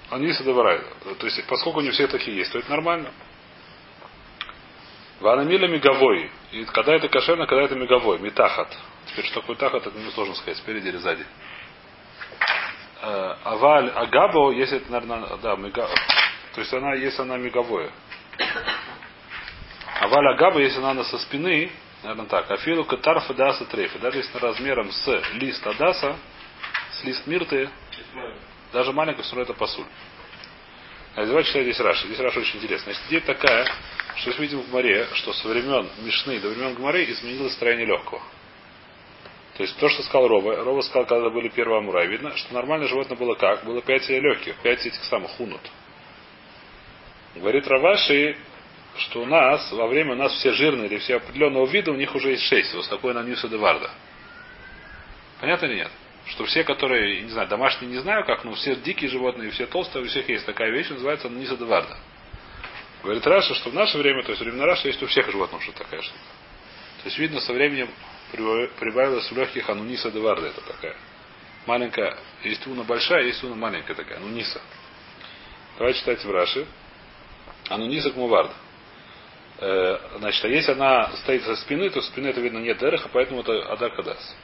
Аниса 0.09 0.43
Деварда. 0.43 0.85
То 1.19 1.25
есть, 1.25 1.45
поскольку 1.47 1.81
не 1.81 1.91
все 1.91 2.07
такие 2.07 2.37
есть, 2.37 2.51
то 2.51 2.59
это 2.59 2.69
нормально. 2.69 3.11
Ванамиля 5.19 5.67
меговой. 5.67 6.29
И 6.51 6.63
когда 6.65 6.95
это 6.95 7.09
кошерно, 7.09 7.47
когда 7.47 7.63
это 7.63 7.75
меговой. 7.75 8.19
Митахат. 8.19 8.75
Теперь 9.07 9.25
что 9.25 9.41
такое 9.41 9.55
тахат, 9.55 9.87
это 9.87 9.97
не 9.97 10.11
сложно 10.11 10.35
сказать, 10.35 10.57
спереди 10.57 10.89
или 10.89 10.97
сзади. 10.97 11.25
Э, 13.01 13.35
аваль 13.43 13.89
агабо, 13.89 14.51
если 14.51 14.77
это, 14.77 14.91
наверное, 14.91 15.37
да, 15.37 15.55
мега... 15.55 15.87
То 16.53 16.61
есть 16.61 16.73
она, 16.73 16.93
если 16.93 17.21
она 17.21 17.37
меговое. 17.37 17.91
Аваль 20.01 20.27
агабо, 20.33 20.59
если 20.59 20.79
она 20.79 21.03
со 21.03 21.17
спины, 21.19 21.71
наверное 22.03 22.25
так. 22.25 22.49
Афилу 22.51 22.85
катарфа 22.85 23.33
даса 23.33 23.65
трейфа. 23.65 23.99
Даже 23.99 24.17
если 24.17 24.37
размером 24.37 24.91
с 24.91 25.23
лист 25.33 25.65
адаса, 25.65 26.15
с 26.99 27.03
лист 27.03 27.25
мирты, 27.27 27.69
даже 28.73 28.91
маленькая, 28.91 29.23
все 29.23 29.35
равно 29.35 29.51
это 29.51 29.53
посуль. 29.53 29.85
А 31.15 31.25
давайте 31.25 31.49
читать 31.49 31.63
здесь 31.63 31.79
Раши. 31.79 32.05
Здесь 32.07 32.19
Раша 32.19 32.39
очень 32.39 32.57
интересно. 32.57 32.93
Значит, 32.93 33.07
идея 33.07 33.21
такая, 33.21 33.65
что 34.17 34.29
мы 34.29 34.35
видим 34.37 34.61
в 34.61 34.71
море, 34.71 35.07
что 35.13 35.33
со 35.33 35.47
времен 35.47 35.89
Мишны 36.03 36.39
до 36.39 36.49
времен 36.49 36.75
Гмары 36.75 37.05
изменилось 37.05 37.53
строение 37.53 37.87
легкого. 37.87 38.21
То 39.55 39.63
есть 39.63 39.75
то, 39.79 39.89
что 39.89 40.03
сказал 40.03 40.27
Рова, 40.27 40.57
Рова 40.57 40.81
сказал, 40.81 41.07
когда 41.07 41.31
были 41.31 41.49
первые 41.49 41.79
амура, 41.79 42.05
видно, 42.05 42.37
что 42.37 42.53
нормальное 42.53 42.87
животное 42.87 43.17
было 43.17 43.33
как? 43.33 43.65
Было 43.65 43.81
пять 43.81 44.07
легких, 44.07 44.55
пять 44.57 44.85
этих 44.85 45.03
самых 45.05 45.31
хунут. 45.31 45.61
Говорит 47.33 47.67
Рав 47.67 47.93
Аши, 47.94 48.37
что 48.99 49.21
у 49.21 49.25
нас, 49.25 49.71
во 49.71 49.87
время 49.87 50.13
у 50.13 50.15
нас 50.15 50.33
все 50.33 50.53
жирные 50.53 50.87
или 50.87 50.97
все 50.97 51.17
определенного 51.17 51.65
вида, 51.65 51.91
у 51.91 51.95
них 51.95 52.13
уже 52.15 52.31
есть 52.31 52.43
шесть. 52.43 52.73
Вот 52.73 52.87
такой 52.89 53.13
עינוניתא 53.13 53.47
דוורדא. 53.47 53.91
Понятно 55.39 55.65
или 55.67 55.75
нет? 55.75 55.91
Что 56.25 56.45
все, 56.45 56.63
которые, 56.63 57.21
не 57.21 57.29
знаю, 57.29 57.47
домашние 57.47 57.89
не 57.89 57.99
знаю 57.99 58.25
как, 58.25 58.43
но 58.43 58.53
все 58.53 58.75
дикие 58.75 59.09
животные, 59.09 59.49
все 59.51 59.65
толстые, 59.65 60.03
у 60.03 60.07
всех 60.07 60.27
есть 60.27 60.45
такая 60.45 60.71
вещь, 60.71 60.89
называется 60.89 61.29
עינוניתא 61.29 61.57
דוורדא. 61.57 61.97
Говорит 63.03 63.25
Раши, 63.25 63.53
что 63.53 63.69
в 63.69 63.73
наше 63.73 63.97
время, 63.97 64.23
то 64.23 64.31
есть 64.31 64.41
времена 64.41 64.65
Раши, 64.65 64.87
есть 64.87 65.01
у 65.01 65.07
всех 65.07 65.29
животных 65.31 65.61
что 65.61 65.71
такая 65.71 66.01
штука. 66.01 66.19
То 67.03 67.05
есть 67.05 67.19
видно 67.19 67.39
со 67.39 67.53
временем 67.53 67.89
прибавилась 68.31 69.31
в 69.31 69.37
легких 69.37 69.69
עינוניתא 69.69 70.11
דוורדא. 70.11 70.47
Это 70.47 70.61
такая. 70.61 70.95
Маленькая. 71.65 72.17
Есть 72.43 72.65
уна 72.67 72.83
большая, 72.83 73.23
есть 73.25 73.43
уна 73.43 73.55
маленькая 73.55 73.93
такая. 73.93 74.17
Ануниса. 74.17 74.61
Давайте 75.77 75.99
читать 75.99 76.23
в 76.23 76.31
Раши. 76.31 76.65
Ануниса 77.69 78.11
кмувард. 78.11 78.51
Э, 79.59 79.97
значит, 80.19 80.45
а 80.45 80.47
если 80.47 80.71
она 80.73 81.09
стоит 81.17 81.43
со 81.43 81.55
спины, 81.55 81.89
то 81.89 82.01
спины 82.01 82.27
это 82.27 82.41
видно 82.41 82.59
нет 82.59 82.77
дереха, 82.77 83.09
поэтому 83.11 83.41
это 83.41 83.71
адакадас. 83.71 84.35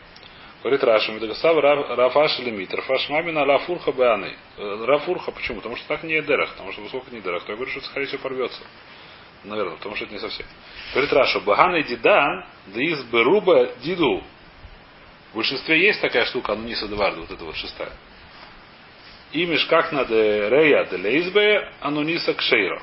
Говорит 0.64 0.84
Раша, 0.84 1.12
Медагасав 1.12 1.58
Рафаш 1.58 2.40
лимит. 2.40 2.74
Рафаш 2.74 3.10
мамина 3.10 3.46
Рафурха 3.46 3.92
Беаны. 3.92 4.34
Э, 4.58 4.86
Рафурха, 4.86 5.32
почему? 5.32 5.58
Потому 5.58 5.76
что 5.76 5.88
так 5.90 6.04
не 6.04 6.22
дерах. 6.22 6.52
Потому 6.52 6.72
что 6.72 6.82
высоко 6.82 7.06
не 7.12 7.20
дерах. 7.20 7.44
То 7.44 7.52
я 7.52 7.56
говорю, 7.58 7.72
что 7.72 7.82
скорее 7.82 8.06
всего 8.06 8.22
порвется. 8.22 8.62
Наверное, 9.44 9.76
потому 9.76 9.96
что 9.96 10.06
это 10.06 10.14
не 10.14 10.22
совсем. 10.22 10.46
Говорит 10.94 11.12
Раша, 11.12 11.42
Багана 11.42 11.76
и 11.76 11.84
Дидан, 11.84 12.46
да 12.68 12.82
из 12.82 13.04
Беруба 13.04 13.74
Диду. 13.84 14.24
В 15.34 15.36
большинстве 15.36 15.86
есть 15.86 16.00
такая 16.00 16.26
штука, 16.26 16.56
ну 16.56 16.64
не 16.64 16.76
Садварда, 16.76 17.22
вот 17.22 17.32
эта 17.32 17.44
вот 17.44 17.56
шестая. 17.58 17.92
Имиш 19.34 19.66
как 19.66 19.92
надо 19.92 20.48
Рея 20.48 20.86
де 20.86 20.96
Лейзбе, 20.96 21.74
Ануниса 21.82 22.34
Кшейро. 22.36 22.82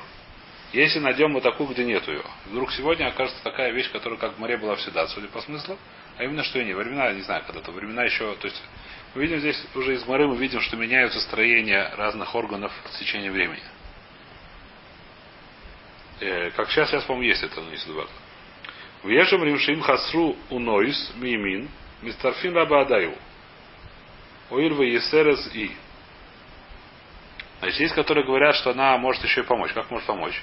Если 0.73 0.99
найдем 0.99 1.33
вот 1.33 1.43
такую, 1.43 1.69
где 1.69 1.83
нету 1.83 2.11
ее. 2.11 2.23
Вдруг 2.45 2.71
сегодня 2.71 3.07
окажется 3.07 3.43
такая 3.43 3.71
вещь, 3.71 3.91
которая 3.91 4.17
как 4.17 4.35
в 4.35 4.39
море 4.39 4.55
была 4.55 4.75
всегда, 4.75 5.05
судя 5.07 5.27
по 5.27 5.41
смыслу, 5.41 5.77
а 6.17 6.23
именно 6.23 6.43
что 6.43 6.59
и 6.59 6.65
не. 6.65 6.73
Времена, 6.73 7.11
не 7.11 7.21
знаю, 7.21 7.43
когда-то, 7.45 7.71
времена 7.71 8.03
еще, 8.03 8.33
то 8.35 8.47
есть 8.47 8.61
мы 9.13 9.23
видим 9.23 9.39
здесь 9.39 9.61
уже 9.75 9.95
из 9.95 10.05
моры, 10.05 10.27
мы 10.27 10.37
видим, 10.37 10.61
что 10.61 10.77
меняются 10.77 11.19
строения 11.19 11.93
разных 11.97 12.33
органов 12.33 12.71
в 12.85 12.99
течение 12.99 13.31
времени. 13.31 13.63
Э, 16.21 16.51
как 16.51 16.69
сейчас, 16.69 16.89
сейчас, 16.89 17.03
по-моему, 17.03 17.27
есть 17.27 17.43
это, 17.43 17.59
но 17.59 17.69
не 17.69 17.77
Сидвар. 17.77 18.07
Вешем 19.03 19.43
римшим 19.43 19.81
хасру 19.81 20.37
унойс 20.49 21.11
мимин 21.15 21.67
мистарфин 22.01 22.53
раба 22.53 22.81
адаю. 22.81 23.15
Есерес 24.51 25.49
и. 25.53 25.71
Значит, 27.59 27.79
есть, 27.79 27.95
которые 27.95 28.25
говорят, 28.25 28.55
что 28.55 28.71
она 28.71 28.97
может 28.97 29.23
еще 29.23 29.41
и 29.41 29.43
помочь. 29.43 29.71
Как 29.73 29.89
может 29.89 30.05
помочь? 30.07 30.41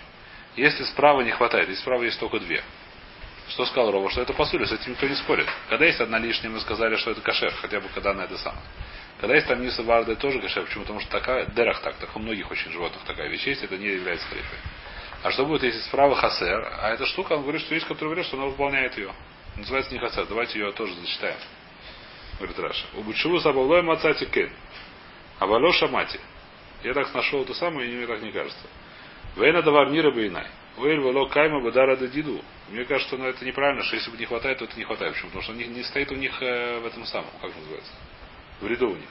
Если 0.56 0.84
справа 0.84 1.22
не 1.22 1.30
хватает, 1.30 1.68
если 1.68 1.82
справа 1.82 2.02
есть 2.02 2.18
только 2.18 2.40
две. 2.40 2.62
Что 3.48 3.64
сказал 3.64 3.90
Рова? 3.90 4.10
Что 4.10 4.22
это 4.22 4.34
посуля, 4.34 4.66
с 4.66 4.72
этим 4.72 4.92
никто 4.92 5.06
не 5.06 5.14
спорит. 5.14 5.46
Когда 5.68 5.86
есть 5.86 6.00
одна 6.00 6.18
лишняя, 6.18 6.50
мы 6.50 6.60
сказали, 6.60 6.96
что 6.96 7.12
это 7.12 7.20
кашер, 7.20 7.52
хотя 7.60 7.80
бы 7.80 7.88
когда 7.94 8.10
она 8.10 8.24
это 8.24 8.36
самое. 8.38 8.62
Когда 9.20 9.34
есть 9.34 9.46
там 9.46 9.62
ниса 9.62 9.82
варда, 9.82 10.16
тоже 10.16 10.40
кашер. 10.40 10.64
Почему? 10.64 10.82
Потому 10.82 11.00
что 11.00 11.10
такая, 11.10 11.46
дерах 11.46 11.80
так, 11.80 11.96
так 11.96 12.14
у 12.14 12.18
многих 12.18 12.50
очень 12.50 12.70
животных 12.70 13.02
такая 13.04 13.28
вещь 13.28 13.46
есть, 13.46 13.62
это 13.62 13.76
не 13.78 13.86
является 13.86 14.28
трейфой. 14.28 14.58
А 15.22 15.30
что 15.32 15.46
будет, 15.46 15.62
если 15.64 15.80
справа 15.80 16.14
хасер? 16.14 16.72
А 16.80 16.90
эта 16.90 17.06
штука, 17.06 17.32
он 17.32 17.42
говорит, 17.42 17.62
что 17.62 17.74
есть, 17.74 17.86
который 17.86 18.08
говорит, 18.08 18.26
что 18.26 18.36
она 18.36 18.46
выполняет 18.46 18.96
ее. 18.96 19.12
Называется 19.56 19.92
не 19.92 19.98
хасер. 19.98 20.26
Давайте 20.26 20.58
ее 20.58 20.70
тоже 20.72 20.94
зачитаем. 20.94 21.38
Говорит 22.38 22.58
Раша. 22.58 22.86
Убучеву 22.94 23.40
сабавлой 23.40 23.82
мацати 23.82 24.26
кен. 24.26 24.52
А 25.40 25.46
вало 25.46 25.72
шамати. 25.72 26.20
Я 26.84 26.94
так 26.94 27.12
нашел 27.12 27.42
это 27.42 27.54
самое, 27.54 27.90
и 27.90 27.96
мне 27.96 28.06
так 28.06 28.22
не 28.22 28.30
кажется. 28.30 28.66
Вейна 29.36 29.62
давар 29.62 29.88
мира 29.90 30.10
бейнай. 30.10 30.46
Уэль 30.76 31.00
вало 31.00 31.28
кайма 31.28 31.60
бадара 31.60 31.96
диду. 31.96 32.40
Мне 32.68 32.84
кажется, 32.84 33.08
что 33.08 33.16
ну, 33.16 33.28
это 33.28 33.44
неправильно, 33.44 33.82
что 33.82 33.96
если 33.96 34.10
бы 34.10 34.16
не 34.16 34.26
хватает, 34.26 34.58
то 34.58 34.64
это 34.64 34.76
не 34.76 34.84
хватает. 34.84 35.14
Почему? 35.14 35.30
Потому 35.30 35.42
что 35.42 35.52
не, 35.54 35.64
не 35.66 35.82
стоит 35.82 36.12
у 36.12 36.14
них 36.14 36.40
э, 36.42 36.80
в 36.80 36.86
этом 36.86 37.04
самом, 37.06 37.30
как 37.40 37.54
называется, 37.54 37.92
в 38.60 38.66
ряду 38.66 38.90
у 38.90 38.96
них. 38.96 39.08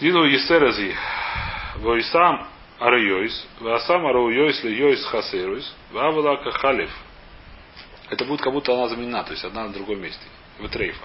Дину 0.00 0.24
есерази. 0.24 0.96
Войсам 1.76 2.48
арайойс. 2.78 3.46
Васам 3.60 4.06
арайойс 4.06 4.64
ли 4.64 4.74
йойс 4.74 5.04
хасеруис. 5.06 5.74
Вавала 5.92 6.36
кахалев. 6.36 6.90
Это 8.08 8.24
будет 8.24 8.40
как 8.40 8.52
будто 8.52 8.72
она 8.72 8.88
заменена, 8.88 9.22
то 9.22 9.32
есть 9.32 9.44
одна 9.44 9.64
на 9.64 9.72
другом 9.72 10.00
месте. 10.00 10.24
В 10.58 10.68
трейфа. 10.68 11.04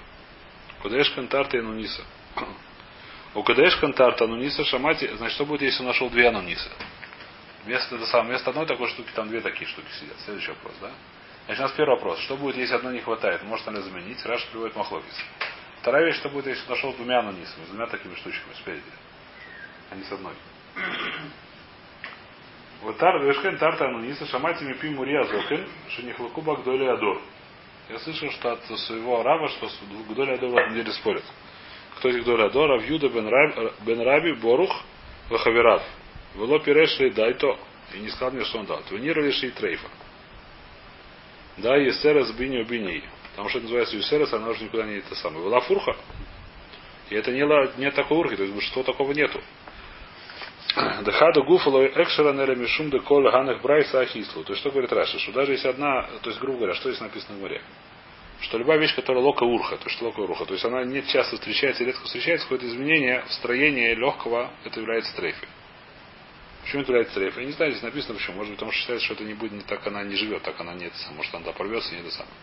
Кудеш 0.82 1.10
кантарта 1.12 1.58
и 1.58 1.62
нуниса. 1.62 2.04
У 3.36 3.44
Кадеш 3.44 3.76
Кантарта 3.76 4.24
Ануниса 4.24 4.64
Шамати, 4.64 5.08
значит, 5.18 5.36
что 5.36 5.46
будет, 5.46 5.62
если 5.62 5.82
он 5.82 5.88
нашел 5.88 6.10
две 6.10 6.30
Ануниса? 6.30 6.70
Вместо, 7.66 7.98
это 7.98 8.06
самое, 8.06 8.30
вместо 8.30 8.52
одной 8.52 8.66
такой 8.66 8.88
штуки 8.88 9.10
там 9.14 9.28
две 9.28 9.42
такие 9.42 9.70
штуки 9.70 9.88
сидят. 10.00 10.18
Следующий 10.22 10.52
вопрос, 10.52 10.74
да? 10.80 10.92
Значит, 11.46 11.60
у 11.60 11.64
нас 11.64 11.72
первый 11.74 11.96
вопрос. 11.96 12.20
Что 12.20 12.38
будет, 12.38 12.56
если 12.56 12.76
одной 12.76 12.94
не 12.94 13.02
хватает? 13.02 13.44
Может 13.44 13.68
она 13.68 13.82
заменить? 13.82 14.26
Раш 14.26 14.46
приводит 14.48 14.78
Махлокис. 14.78 15.22
Вторая 15.82 16.06
вещь, 16.06 16.16
что 16.16 16.30
будет, 16.30 16.48
если 16.48 16.70
нашел 16.70 16.94
двумя 16.94 17.20
анонисами, 17.20 17.66
с 17.66 17.68
двумя 17.68 17.88
такими 17.88 18.16
штучками 18.16 18.54
спереди, 18.54 18.84
а 19.92 19.96
не 19.96 20.04
с 20.04 20.12
одной. 20.14 20.34
Вот 22.84 22.98
тар, 22.98 23.22
вешкен 23.22 23.58
тарта 23.58 23.86
ануниса, 23.86 24.26
шамати 24.28 24.64
мипи 24.64 24.90
мурия 24.92 25.24
зокен, 25.24 25.68
шенихлаку 25.90 26.42
багдоли 26.42 26.86
адор. 26.86 27.22
Я 27.90 28.00
слышал, 28.00 28.32
что 28.32 28.54
от 28.54 28.64
своего 28.64 29.22
раба, 29.22 29.50
что 29.50 29.70
Гдоли 30.10 30.32
Адор 30.36 30.50
в 30.50 30.56
этом 30.56 30.74
деле 30.74 30.92
спорят. 30.94 31.24
Кто 31.98 32.10
из 32.10 32.24
Гдоли 32.24 32.44
Адор? 32.44 32.72
Авьюда 32.72 33.10
бен 33.10 34.02
Раби, 34.02 34.34
Борух 34.34 34.84
Вахаверат. 35.30 35.84
Вело 36.36 36.60
перешли 36.60 37.10
дай 37.12 37.34
то. 37.34 37.58
И 37.94 38.00
не 38.00 38.10
сказал 38.10 38.32
мне, 38.32 38.44
что 38.46 38.60
он 38.60 38.66
дал. 38.66 38.82
Твенировали 38.84 39.32
ши 39.32 39.52
трейфа. 39.52 39.88
Да, 41.58 41.78
Есерес 41.78 42.32
бини 42.32 42.58
убини. 42.60 43.04
Потому 43.32 43.50
что 43.50 43.60
это 43.60 43.66
называется 43.66 43.96
Юсерес, 43.96 44.34
она 44.34 44.50
уже 44.50 44.64
никуда 44.64 44.86
не 44.86 44.98
это 44.98 45.16
самое. 45.16 45.44
Была 45.44 45.60
фурха. 45.62 45.96
И 47.10 47.16
это 47.16 47.32
не, 47.32 47.42
не 47.80 47.92
такой 47.92 48.18
урхи, 48.18 48.36
то 48.36 48.44
есть 48.44 48.54
большинство 48.54 48.84
такого 48.84 49.12
нету. 49.12 49.42
Дахада 50.76 51.42
гуфало 51.42 51.86
экшера 51.86 52.34
нера 52.34 52.56
мишум 52.56 52.90
де 52.90 53.00
кола 53.00 53.32
ганах 53.32 53.62
брайса 53.62 54.02
ахислу. 54.02 54.44
То 54.44 54.54
есть 54.54 54.62
что 54.62 54.72
говорит 54.72 54.92
Раша? 54.92 55.20
Что 55.20 55.32
даже 55.32 55.54
если 55.54 55.70
одна, 55.70 56.04
то 56.22 56.30
есть 56.30 56.40
грубо 56.42 56.60
говоря, 56.60 56.74
что 56.76 56.90
здесь 56.90 57.02
написано 57.02 57.38
в 57.38 57.42
море? 57.42 57.62
Что 58.46 58.60
любая 58.60 58.78
вещь, 58.78 58.94
которая 58.94 59.24
лока 59.24 59.44
урха, 59.44 59.76
то 59.78 59.90
есть 59.90 60.00
лока 60.04 60.20
урха, 60.20 60.46
то 60.46 60.54
есть 60.54 60.64
она 60.64 60.84
не 60.84 61.02
часто 61.08 61.36
встречается, 61.36 61.84
редко 61.84 62.04
встречается, 62.04 62.46
какое-то 62.46 62.68
изменение 62.68 63.24
в 63.28 63.34
строении 63.34 63.96
легкого, 63.96 64.52
это 64.64 64.80
является 64.80 65.16
трейфой. 65.16 65.50
Почему 66.62 66.84
это 66.84 66.92
является 66.92 67.16
трейфой? 67.16 67.42
Я 67.42 67.48
не 67.48 67.56
знаю, 67.56 67.72
здесь 67.72 67.82
написано 67.82 68.14
почему. 68.14 68.38
Может 68.38 68.52
быть, 68.52 68.60
потому 68.60 68.72
что 68.72 68.82
считается, 68.82 69.06
что 69.06 69.16
это 69.16 69.24
не 69.24 69.34
будет, 69.34 69.54
не 69.54 69.62
так 69.62 69.86
она 69.88 70.04
не 70.04 70.16
живет, 70.16 70.44
так 70.44 70.60
она 70.60 70.76
нет. 70.76 70.94
Может, 71.16 71.34
она 71.34 71.52
порвется 71.54 71.96
и 71.96 71.98
не 71.98 72.04
до 72.04 72.12
самого. 72.12 72.34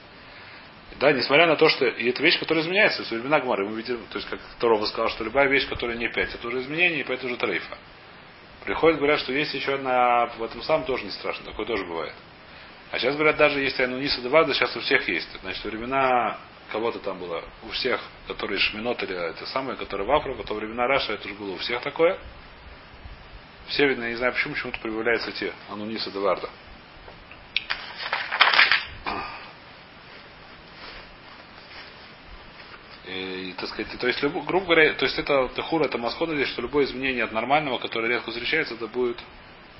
Да, 0.98 1.12
несмотря 1.12 1.46
на 1.46 1.54
то, 1.54 1.68
что 1.68 1.86
и 1.86 2.08
это 2.08 2.20
вещь, 2.20 2.38
которая 2.40 2.64
изменяется, 2.64 3.04
в 3.04 3.10
времена 3.10 3.38
Гмары 3.38 3.64
мы 3.64 3.76
видим, 3.76 4.00
то 4.10 4.18
есть 4.18 4.28
как 4.28 4.40
Торова 4.58 4.86
сказал, 4.86 5.08
что 5.08 5.22
любая 5.22 5.48
вещь, 5.48 5.68
которая 5.68 5.96
не 5.96 6.08
5, 6.08 6.34
это 6.34 6.48
уже 6.48 6.62
изменение, 6.62 7.00
и 7.00 7.04
поэтому 7.04 7.30
уже 7.30 7.40
трейфа. 7.40 7.78
Приходят, 8.64 8.98
говорят, 8.98 9.20
что 9.20 9.32
есть 9.32 9.54
еще 9.54 9.74
одна, 9.74 10.26
в 10.36 10.42
этом 10.42 10.62
самом 10.62 10.84
тоже 10.84 11.04
не 11.04 11.10
страшно, 11.12 11.46
такое 11.46 11.64
тоже 11.64 11.84
бывает. 11.84 12.14
А 12.92 12.98
сейчас 12.98 13.14
говорят, 13.14 13.38
даже 13.38 13.58
если 13.60 13.84
Ануниса 13.84 14.20
Деварда, 14.20 14.52
сейчас 14.52 14.76
у 14.76 14.80
всех 14.80 15.08
есть. 15.08 15.28
Значит, 15.40 15.64
времена 15.64 16.38
кого-то 16.70 16.98
там 16.98 17.18
было, 17.18 17.42
у 17.62 17.70
всех, 17.70 17.98
которые 18.28 18.58
Шминот 18.58 19.02
или 19.02 19.16
это 19.16 19.46
самое, 19.46 19.78
которые 19.78 20.06
в 20.06 20.12
Африку, 20.12 20.44
то 20.44 20.52
времена 20.52 20.86
Раша 20.86 21.14
это 21.14 21.26
уже 21.26 21.34
было 21.34 21.52
у 21.52 21.56
всех 21.56 21.80
такое. 21.80 22.18
Все, 23.68 23.88
видно, 23.88 24.10
не 24.10 24.16
знаю 24.16 24.34
почему, 24.34 24.52
почему-то 24.52 24.78
прибавляются 24.80 25.32
те 25.32 25.54
Ануниса 25.70 26.10
Деварда. 26.10 26.50
И, 33.06 33.54
так 33.56 33.70
сказать, 33.70 33.98
то 33.98 34.06
есть, 34.06 34.22
люб, 34.22 34.44
грубо 34.44 34.66
говоря, 34.66 34.92
то 34.92 35.06
есть 35.06 35.18
это 35.18 35.50
Техура, 35.56 35.86
это 35.86 35.96
масхода 35.96 36.34
здесь, 36.34 36.48
что 36.48 36.60
любое 36.60 36.84
изменение 36.84 37.24
от 37.24 37.32
нормального, 37.32 37.78
которое 37.78 38.08
редко 38.08 38.30
встречается, 38.30 38.74
это 38.74 38.86
будет, 38.86 39.18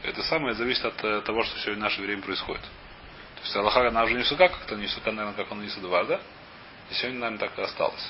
это 0.02 0.23
самое 0.23 0.54
зависит 0.54 0.85
от 0.87 1.04
э, 1.04 1.21
того, 1.21 1.42
что 1.45 1.59
сегодня 1.59 1.81
в 1.81 1.85
наше 1.85 2.00
время 2.00 2.23
происходит. 2.23 2.62
То 3.43 3.47
есть 3.47 3.57
Аллаха, 3.57 3.89
она 3.89 4.05
уже 4.05 4.15
не 4.15 4.23
сука, 4.23 4.49
как-то 4.49 4.77
не 4.77 4.87
сука, 4.87 5.11
наверное, 5.11 5.35
как 5.35 5.51
он 5.51 5.63
не 5.63 5.69
судвар, 5.69 6.07
да? 6.07 6.21
И 6.91 6.95
сегодня, 6.95 7.19
наверное, 7.19 7.49
так 7.49 7.59
и 7.59 7.63
осталось. 7.63 8.09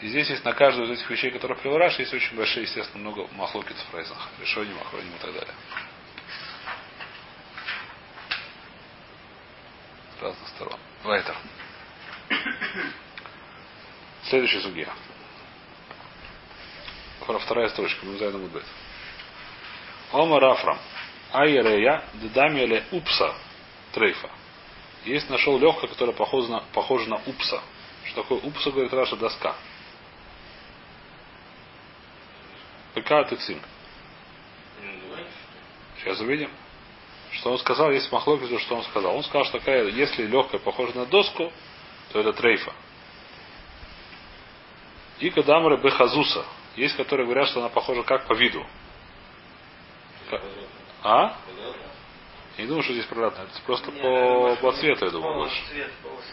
И 0.00 0.08
здесь 0.08 0.30
есть 0.30 0.44
на 0.44 0.54
каждую 0.54 0.88
из 0.88 0.98
этих 0.98 1.10
вещей, 1.10 1.30
которые 1.30 1.58
привел 1.58 1.76
Раш, 1.76 1.98
есть 1.98 2.14
очень 2.14 2.34
большие, 2.34 2.62
естественно, 2.62 3.02
много 3.02 3.28
махлокиц 3.32 3.76
в 3.76 3.90
прайзах, 3.90 4.28
решением, 4.40 4.78
охроним 4.80 5.14
и 5.14 5.18
так 5.18 5.32
далее. 5.34 5.54
С 10.18 10.22
разных 10.22 10.48
сторон. 10.48 10.78
Вайтер. 11.02 11.36
Следующая 14.24 14.60
судья. 14.60 14.88
Вторая 17.20 17.68
строчка. 17.68 18.06
Мы 18.06 18.16
знаем 18.16 18.40
Мудбет. 18.40 18.64
Ома 20.12 20.40
Рафрам. 20.40 20.78
Айрея 21.36 22.02
дедамиеле 22.14 22.84
упса 22.92 23.34
трейфа. 23.92 24.30
Есть 25.04 25.28
нашел 25.28 25.58
легкое, 25.58 25.88
которое 25.90 26.12
похоже 26.12 26.50
на, 26.50 26.60
похоже 26.72 27.10
на 27.10 27.16
упса. 27.26 27.62
Что 28.04 28.22
такое 28.22 28.40
упса, 28.40 28.70
говорит 28.70 28.92
Раша, 28.94 29.16
доска. 29.16 29.54
Какая 32.94 33.24
ты 33.24 33.36
цим? 33.36 33.60
Сейчас 35.98 36.18
увидим. 36.20 36.50
Что 37.32 37.52
он 37.52 37.58
сказал, 37.58 37.90
есть 37.92 38.10
махлокис, 38.10 38.58
что 38.62 38.76
он 38.76 38.84
сказал. 38.84 39.14
Он 39.14 39.22
сказал, 39.22 39.44
что 39.44 39.58
такая, 39.58 39.88
если 39.88 40.24
легкая 40.24 40.58
похожа 40.58 40.96
на 40.96 41.04
доску, 41.04 41.52
то 42.12 42.20
это 42.20 42.32
трейфа. 42.32 42.72
И 45.20 45.28
кадамры 45.28 45.76
бехазуса. 45.76 46.46
Есть, 46.76 46.96
которые 46.96 47.26
говорят, 47.26 47.48
что 47.48 47.60
она 47.60 47.68
похожа 47.68 48.02
как 48.04 48.26
по 48.26 48.32
виду. 48.32 48.66
А? 51.06 51.36
Я 52.56 52.64
не 52.64 52.66
думаю, 52.66 52.82
что 52.82 52.92
здесь 52.92 53.04
прорабно. 53.04 53.42
Это 53.42 53.62
просто 53.64 53.92
Нет, 53.92 54.02
по, 54.02 54.56
по 54.60 54.72
цвету, 54.72 55.04
я 55.04 55.10
думаю, 55.12 55.34
больше. 55.34 55.62
Цвет, 55.70 55.90
полосы, 56.02 56.28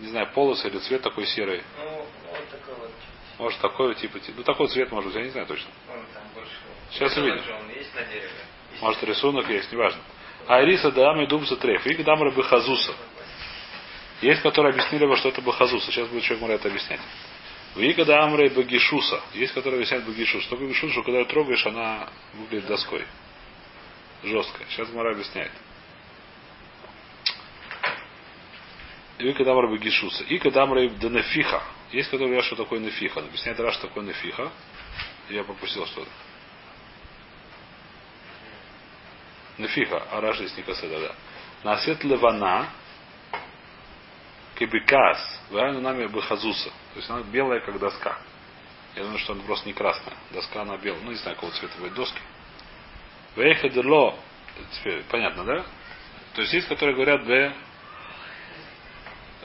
не 0.00 0.08
знаю, 0.08 0.32
полосы 0.34 0.68
или 0.68 0.78
цвет 0.78 1.02
такой 1.02 1.26
серый. 1.26 1.62
Ну, 1.78 1.84
вот 1.86 2.48
такой 2.50 2.74
вот. 2.74 2.90
Может 3.38 3.60
такой 3.60 3.94
типа, 3.94 4.18
ну 4.36 4.42
такой 4.42 4.68
цвет 4.68 4.90
может 4.90 5.10
быть, 5.10 5.16
я 5.16 5.22
не 5.22 5.30
знаю 5.30 5.46
точно. 5.46 5.70
Сейчас 6.90 7.16
увидим. 7.16 7.42
Может 8.80 9.02
рисунок 9.04 9.48
есть, 9.48 9.70
неважно. 9.70 10.00
Айриса 10.48 10.90
дам 10.90 11.20
и 11.20 11.26
думса 11.26 11.56
треф. 11.56 11.86
И 11.86 12.02
дамра 12.02 12.32
бехазуса. 12.32 12.94
Есть, 14.22 14.42
которые 14.42 14.72
объяснили 14.72 15.06
бы, 15.06 15.16
что 15.16 15.28
это 15.28 15.40
Бахазуса. 15.40 15.86
Сейчас 15.86 16.08
будет 16.08 16.24
человек 16.24 16.50
это 16.50 16.68
объяснять. 16.68 17.00
Вигада 17.74 18.22
Амрей 18.22 18.50
Багишуса. 18.50 19.20
Есть, 19.34 19.52
которые 19.52 19.78
объясняют 19.78 20.04
Багишус. 20.06 20.42
Что 20.44 20.56
Багишус, 20.56 20.92
что 20.92 21.02
когда 21.02 21.20
ее 21.20 21.24
трогаешь, 21.24 21.66
она 21.66 22.08
выглядит 22.34 22.66
доской. 22.66 23.04
Жесткая. 24.22 24.66
Сейчас 24.68 24.88
Мара 24.90 25.12
объясняет. 25.12 25.52
Вигада 29.18 29.52
Амрей 29.52 29.70
Багишуса. 29.70 30.24
И 30.24 30.38
когда 30.38 30.64
Амрей 30.64 30.88
Денефиха. 30.90 31.62
Есть, 31.92 32.08
которые 32.08 32.28
говорят, 32.28 32.46
что 32.46 32.56
такое 32.56 32.80
Нефиха. 32.80 33.20
Объясняет 33.20 33.60
Раш, 33.60 33.74
что 33.74 33.88
такое 33.88 34.04
Нефиха. 34.04 34.50
Я 35.28 35.44
пропустил 35.44 35.86
что-то. 35.86 36.10
Нефиха. 39.58 40.02
А 40.10 40.20
Раш 40.20 40.38
здесь 40.38 40.56
не 40.56 40.62
касается, 40.62 41.00
да. 41.00 41.14
Насет 41.70 42.02
Левана 42.02 42.68
кебекас, 44.56 45.40
вайну 45.50 45.80
нами 45.80 46.06
бахазуса. 46.06 46.70
То 46.94 46.96
есть 46.96 47.10
она 47.10 47.22
белая, 47.22 47.60
как 47.60 47.78
доска. 47.78 48.18
Я 48.94 49.02
думаю, 49.02 49.18
что 49.18 49.32
она 49.32 49.42
просто 49.44 49.66
не 49.66 49.72
красная. 49.72 50.16
Доска 50.30 50.62
она 50.62 50.76
белая. 50.76 51.00
Ну, 51.02 51.10
не 51.10 51.16
знаю, 51.16 51.36
какого 51.36 51.52
цвета 51.52 51.78
будет 51.78 51.94
доски. 51.94 52.18
Вейхадерло. 53.36 54.16
Понятно, 55.10 55.44
да? 55.44 55.64
То 56.34 56.42
есть 56.42 56.52
есть, 56.54 56.68
которые 56.68 56.94
говорят 56.94 57.24
б 57.26 57.52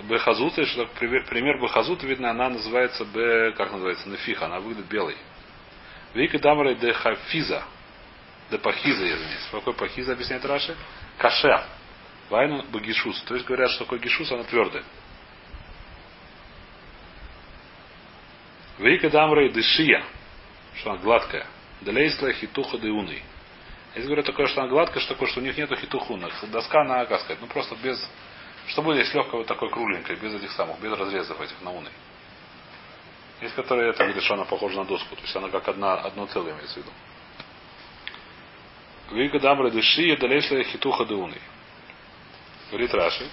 Бехазута, 0.04 0.66
что 0.66 0.86
пример 0.86 1.62
Бехазута, 1.62 2.06
видно, 2.06 2.30
она 2.30 2.50
называется 2.50 3.04
Б, 3.06 3.52
как 3.54 3.72
называется, 3.72 4.08
Нефиха, 4.10 4.46
она 4.46 4.60
выглядит 4.60 4.88
белой. 4.88 5.18
Вика 6.14 6.38
Дамрай 6.40 6.76
де 6.76 6.94
Хафиза, 6.94 7.64
де 8.52 8.58
Пахиза, 8.58 9.06
я. 9.06 9.16
Какой 9.52 9.74
Пахиза 9.74 10.14
объясняет 10.14 10.46
Раши? 10.46 10.76
Каше. 11.18 11.64
Вайну 12.30 12.64
багишус. 12.72 13.22
То 13.24 13.36
есть 13.36 13.48
говорят, 13.48 13.72
что 13.72 13.86
такое 13.86 14.00
гишус, 14.00 14.32
она 14.32 14.44
твердая. 14.44 14.84
Вейка 18.78 19.10
дамрей 19.10 19.50
дышия, 19.50 20.04
что 20.76 20.92
она 20.92 21.02
гладкая. 21.02 21.48
Далейсла 21.82 22.32
хитуха 22.34 22.78
деуны. 22.78 23.22
Если 23.98 24.10
говорят 24.10 24.28
такое, 24.28 24.46
что 24.46 24.62
она 24.62 24.70
гладкая, 24.70 25.00
что 25.00 25.16
такое, 25.16 25.28
что 25.28 25.40
у 25.40 25.44
них 25.44 25.58
нету 25.58 25.76
хитухуна. 25.76 26.30
Доска, 26.52 26.82
она, 26.82 27.08
как 27.08 27.26
ну 27.42 27.48
просто 27.48 27.76
без... 27.78 28.00
Что 28.68 28.84
будет, 28.84 29.00
если 29.00 29.18
легкая 29.18 29.38
вот 29.40 29.48
такой 29.48 29.72
кругленькой, 29.72 30.18
без 30.18 30.36
этих 30.36 30.52
самых, 30.52 30.80
без 30.80 30.92
разрезов 30.92 31.42
этих 31.42 31.60
на 31.62 31.72
уны. 31.72 31.90
Есть, 33.42 33.56
которые 33.56 33.90
это 33.90 34.04
говорит, 34.04 34.22
что 34.22 34.36
она 34.36 34.46
похожа 34.46 34.78
на 34.78 34.86
доску. 34.86 35.16
То 35.16 35.22
есть 35.24 35.36
она 35.36 35.50
как 35.50 35.68
одна, 35.68 35.96
одно 35.96 36.28
целое 36.28 36.54
имеется 36.54 36.76
в 36.76 36.78
виду. 36.78 36.92
Вика 39.14 39.40
дамры 39.40 39.72
дыши 39.72 40.16
далейшля 40.16 40.64
хитуха 40.64 41.04
деуны. 41.06 41.42
Говорит 42.70 42.94
Раши. 42.94 43.28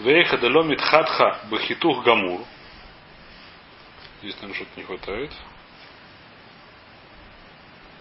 Вейха 0.00 0.36
даломит 0.36 0.82
хатха 0.82 1.40
бахитух 1.50 2.04
гамур. 2.04 2.44
Здесь, 4.20 4.34
наверное, 4.34 4.56
что-то 4.56 4.70
не 4.78 4.84
хватает. 4.84 5.32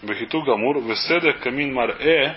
Бахитух 0.01 0.45
гамур. 0.45 0.79
Веседа 0.81 1.33
камин 1.33 1.73
мар 1.73 1.91
э 1.99 2.35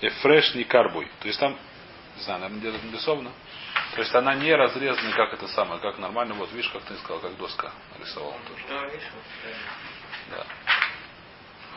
эфреш 0.00 0.54
не 0.54 0.64
карбуй. 0.64 1.08
То 1.20 1.28
есть 1.28 1.40
там, 1.40 1.56
не 2.16 2.22
знаю, 2.22 2.40
наверное, 2.40 2.60
где-то 2.60 2.86
нарисовано. 2.86 3.30
То 3.94 4.00
есть 4.00 4.14
она 4.14 4.34
не 4.34 4.52
разрезана, 4.54 5.12
как 5.12 5.34
это 5.34 5.46
самое, 5.48 5.80
как 5.80 5.98
нормально. 5.98 6.34
Вот 6.34 6.50
видишь, 6.52 6.70
как 6.70 6.82
ты 6.82 6.94
сказал, 6.96 7.20
как 7.20 7.36
доска 7.36 7.72
нарисовал 7.96 8.36
тоже. 8.48 8.64
Да, 8.68 8.84
видишь, 8.86 9.08
вот, 9.14 9.24
Да. 10.30 10.46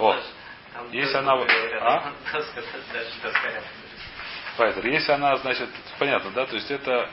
О, 0.03 0.19
там 0.73 0.91
Если 0.91 1.17
она 1.17 1.35
вот- 1.35 1.49
а? 1.81 2.13
Файтер, 4.57 4.87
если 4.87 5.11
она, 5.11 5.37
значит, 5.37 5.69
понятно, 5.99 6.31
да, 6.31 6.45
то 6.47 6.55
есть 6.55 6.71
это 6.71 7.09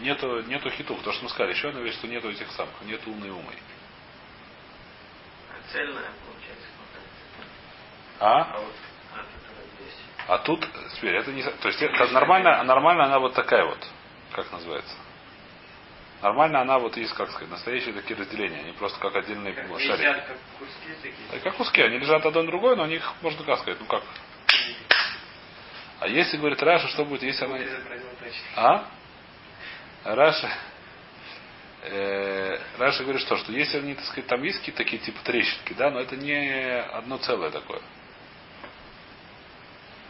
нету, 0.00 0.42
нету 0.42 0.70
хитух, 0.70 1.00
то, 1.02 1.12
что 1.12 1.24
мы 1.24 1.30
сказали, 1.30 1.52
еще 1.54 1.68
одна 1.68 1.80
вещь, 1.80 1.94
что 1.94 2.08
нету 2.08 2.30
этих 2.30 2.50
самых, 2.50 2.74
нету 2.82 3.10
умной 3.10 3.30
умой. 3.30 3.54
А 5.72 5.74
цельная 5.74 6.10
получается. 6.26 6.68
А? 8.20 8.40
А 8.42 8.58
вот, 8.58 8.74
а. 9.14 10.34
А 10.34 10.38
тут, 10.38 10.66
теперь, 10.94 11.14
это 11.16 11.32
не, 11.32 11.42
то 11.42 11.68
есть 11.68 11.80
это 11.82 12.06
нормально, 12.12 12.62
нормально 12.62 13.04
она 13.06 13.18
вот 13.18 13.34
такая 13.34 13.64
вот, 13.64 13.78
как 14.32 14.52
называется. 14.52 14.94
Нормально 16.20 16.60
она 16.60 16.78
вот 16.78 16.96
есть, 16.96 17.12
как 17.14 17.30
сказать, 17.30 17.50
настоящие 17.50 17.94
такие 17.94 18.18
разделения, 18.18 18.60
они 18.60 18.72
просто 18.72 19.00
как 19.00 19.16
отдельные 19.16 19.54
Как 19.54 19.66
шарики. 19.80 20.00
висят, 20.00 20.26
как 20.26 20.36
куски 20.58 20.94
такие. 21.02 21.28
Да, 21.32 21.38
как 21.40 21.56
куски, 21.56 21.82
они 21.82 21.98
лежат 21.98 22.24
одно 22.24 22.42
на 22.42 22.46
другое, 22.46 22.76
но 22.76 22.84
у 22.84 22.86
них 22.86 23.02
можно 23.22 23.42
как 23.44 23.58
сказать, 23.58 23.80
ну 23.80 23.86
как. 23.86 24.04
А 26.00 26.06
если 26.06 26.36
говорит 26.36 26.62
Раши, 26.62 26.88
что 26.88 27.04
будет, 27.04 27.22
если 27.22 27.44
она... 27.44 27.58
А? 28.56 28.84
Раши. 30.04 30.50
Э, 31.84 32.58
Раши 32.78 33.02
говорит, 33.02 33.22
что, 33.22 33.36
что 33.38 33.50
если 33.52 33.78
они, 33.78 33.94
так 33.94 34.04
сказать, 34.04 34.26
там 34.26 34.42
есть 34.44 34.58
какие-то 34.58 34.78
такие 34.84 35.02
типа 35.02 35.18
трещинки, 35.24 35.72
да, 35.72 35.90
но 35.90 35.98
это 35.98 36.16
не 36.16 36.80
одно 36.80 37.18
целое 37.18 37.50
такое. 37.50 37.80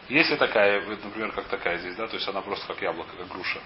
Если 0.07 0.35
такая, 0.35 0.81
например, 0.85 1.31
как 1.31 1.45
такая 1.47 1.79
здесь, 1.79 1.95
да, 1.95 2.07
то 2.07 2.15
есть 2.15 2.27
она 2.27 2.41
просто 2.41 2.67
как 2.67 2.79
яблоко, 2.81 3.15
как 3.17 3.27
груша, 3.27 3.59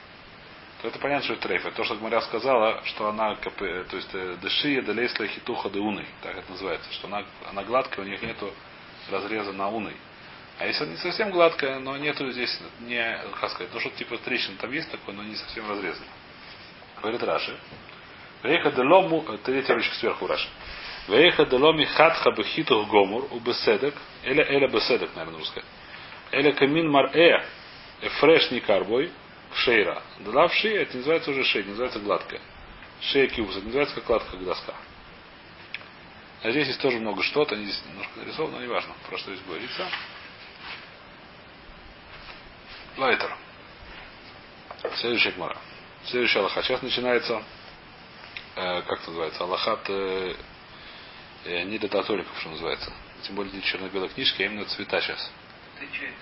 то 0.81 0.87
это 0.87 0.99
понятно, 0.99 1.25
что 1.25 1.33
это 1.33 1.47
трейф. 1.47 1.65
Это 1.65 1.75
то, 1.75 1.83
что 1.83 1.95
Гмаря 1.95 2.21
сказала, 2.21 2.81
что 2.85 3.09
она, 3.09 3.33
бы, 3.33 3.85
то 3.89 3.97
есть, 3.97 4.09
э, 4.13 4.37
дышия, 4.41 4.81
делейсла, 4.83 5.27
хитуха, 5.27 5.69
деуны, 5.69 6.05
так 6.21 6.37
это 6.37 6.49
называется, 6.49 6.89
что 6.93 7.07
она, 7.07 7.25
она 7.49 7.63
гладкая, 7.63 8.05
у 8.05 8.07
них 8.07 8.21
нету 8.21 8.53
разреза 9.09 9.51
на 9.51 9.67
уны. 9.67 9.93
А 10.59 10.65
если 10.65 10.83
она 10.83 10.93
не 10.93 10.99
совсем 10.99 11.31
гладкая, 11.31 11.79
но 11.79 11.97
нету 11.97 12.31
здесь, 12.31 12.57
не, 12.79 13.19
как 13.41 13.51
сказать, 13.51 13.73
ну 13.73 13.79
что-то 13.81 13.97
типа 13.97 14.17
трещин 14.19 14.55
там 14.57 14.71
есть 14.71 14.89
такое, 14.89 15.13
но 15.13 15.23
не 15.23 15.35
совсем 15.35 15.69
разрезано. 15.69 16.07
Говорит 17.01 17.21
Раши. 17.23 17.57
Вейха 18.43 18.71
делому, 18.71 19.25
э, 19.27 19.37
третья 19.43 19.73
ручка 19.73 19.95
сверху 19.95 20.27
Раши. 20.27 20.47
Вейха 21.07 21.45
деломи 21.45 21.85
хатха 21.85 22.31
бехитух 22.31 22.87
гомур 22.87 23.27
у 23.31 23.39
беседек, 23.39 23.95
или 24.23 24.43
эля 24.43 24.67
беседек, 24.67 25.09
наверное, 25.15 25.39
нужно 25.39 25.47
сказать. 25.47 25.69
Эля 26.31 26.53
камин 26.53 26.89
мар 26.89 27.15
э, 27.15 27.43
эфреш 28.01 28.51
не 28.51 28.59
карбой, 28.59 29.11
шейра. 29.55 30.01
Дала 30.19 30.47
в 30.47 30.65
это 30.65 30.97
называется 30.97 31.31
уже 31.31 31.43
шея, 31.43 31.63
называется 31.63 31.99
гладкая. 31.99 32.41
Шея 33.01 33.29
не 33.29 33.41
называется 33.41 33.95
как 33.95 34.05
гладкая, 34.05 34.31
как 34.31 34.45
доска. 34.45 34.73
А 36.43 36.51
здесь 36.51 36.67
есть 36.67 36.81
тоже 36.81 36.99
много 36.99 37.23
что-то, 37.23 37.55
они 37.55 37.65
здесь 37.65 37.83
немножко 37.87 38.19
нарисованы, 38.19 38.57
но 38.57 38.61
не 38.61 38.67
важно, 38.67 38.93
про 39.09 39.17
что 39.17 39.33
здесь 39.33 39.45
говорится. 39.45 39.87
Лайтер. 42.97 43.35
Следующая 44.95 45.31
гмара. 45.31 45.57
Следующая 46.05 46.39
Аллаха. 46.39 46.61
Сейчас 46.63 46.81
начинается, 46.81 47.41
э, 48.57 48.81
как 48.83 48.99
это 48.99 49.09
называется, 49.09 49.43
Аллахат 49.43 49.79
э, 49.89 50.35
э, 51.45 51.63
не 51.63 51.77
дататориков, 51.77 52.37
что 52.39 52.49
называется. 52.49 52.91
Тем 53.23 53.35
более 53.35 53.53
не 53.53 53.61
черно-белой 53.61 54.09
книжки, 54.09 54.41
а 54.41 54.45
именно 54.45 54.65
цвета 54.65 55.01
сейчас. 55.01 55.31
Ты 55.79 55.85
что 55.93 56.05
это? 56.05 56.13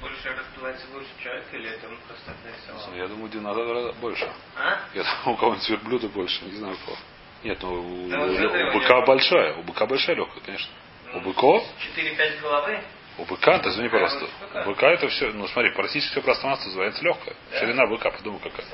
Больше 0.00 0.28
раздувается 0.30 0.86
больше 0.92 1.10
человек 1.22 1.44
или 1.52 1.70
это 1.70 1.88
он 1.88 1.98
просто 2.06 2.32
нарисовал? 2.44 2.96
Я 2.96 3.08
думаю, 3.08 3.28
динозавра 3.30 3.92
больше. 3.94 4.30
А? 4.56 4.78
Я 4.94 5.02
думаю, 5.02 5.34
у 5.34 5.36
кого-нибудь 5.36 5.68
верблюда 5.70 6.08
больше, 6.08 6.44
не 6.44 6.52
знаю 6.52 6.74
у 6.74 6.84
кого. 6.86 6.96
Нет, 7.42 7.58
ну 7.62 8.04
у, 8.04 8.08
Да 8.08 8.20
у- 8.22 8.72
быка 8.78 9.00
большая, 9.02 9.54
у 9.54 9.62
быка 9.62 9.86
большая 9.86 10.16
легкая, 10.16 10.42
конечно. 10.44 10.70
У 11.14 11.20
быков, 11.20 11.64
4-5 11.96 12.40
головы? 12.40 12.80
у 13.18 13.24
быка, 13.24 13.58
ты 13.58 13.70
извини, 13.70 13.88
Быка, 13.88 14.04
пожалуйста, 14.04 14.28
у 14.54 14.64
быка 14.70 14.90
это 14.90 15.08
все, 15.08 15.32
ну 15.32 15.48
смотри, 15.48 15.72
практически 15.72 16.12
все 16.12 16.22
пространство 16.22 16.66
называется 16.66 17.02
легкое. 17.02 17.34
Да. 17.50 17.58
Ширина 17.58 17.86
быка, 17.86 18.10
подумай 18.10 18.40
какая. 18.40 18.66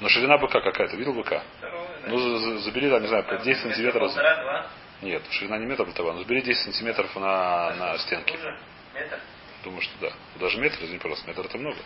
Но 0.00 0.08
ширина 0.08 0.38
быка 0.38 0.60
какая? 0.60 0.88
Ты 0.88 0.96
видел 0.96 1.12
быка? 1.12 1.42
Да. 1.60 1.65
Ну, 2.06 2.18
за- 2.18 2.38
за- 2.38 2.58
забери 2.60 2.88
там, 2.88 3.02
не 3.02 3.08
знаю, 3.08 3.24
Там 3.24 3.42
10 3.42 3.64
метра 3.64 4.08
сантиметров. 4.08 4.70
Нет, 5.02 5.22
ширина 5.30 5.58
не 5.58 5.66
метр 5.66 5.84
полтора, 5.84 6.12
но 6.12 6.20
забери 6.20 6.40
10 6.42 6.62
сантиметров 6.64 7.14
на, 7.16 7.74
на 7.74 7.98
стенке. 7.98 8.38
Метр? 8.94 9.20
Думаю, 9.64 9.82
что 9.82 9.92
да. 10.00 10.12
Даже 10.36 10.58
метр, 10.58 10.76
извини, 10.84 10.98
пожалуйста, 10.98 11.26
метр 11.28 11.42
это 11.42 11.58
много. 11.58 11.78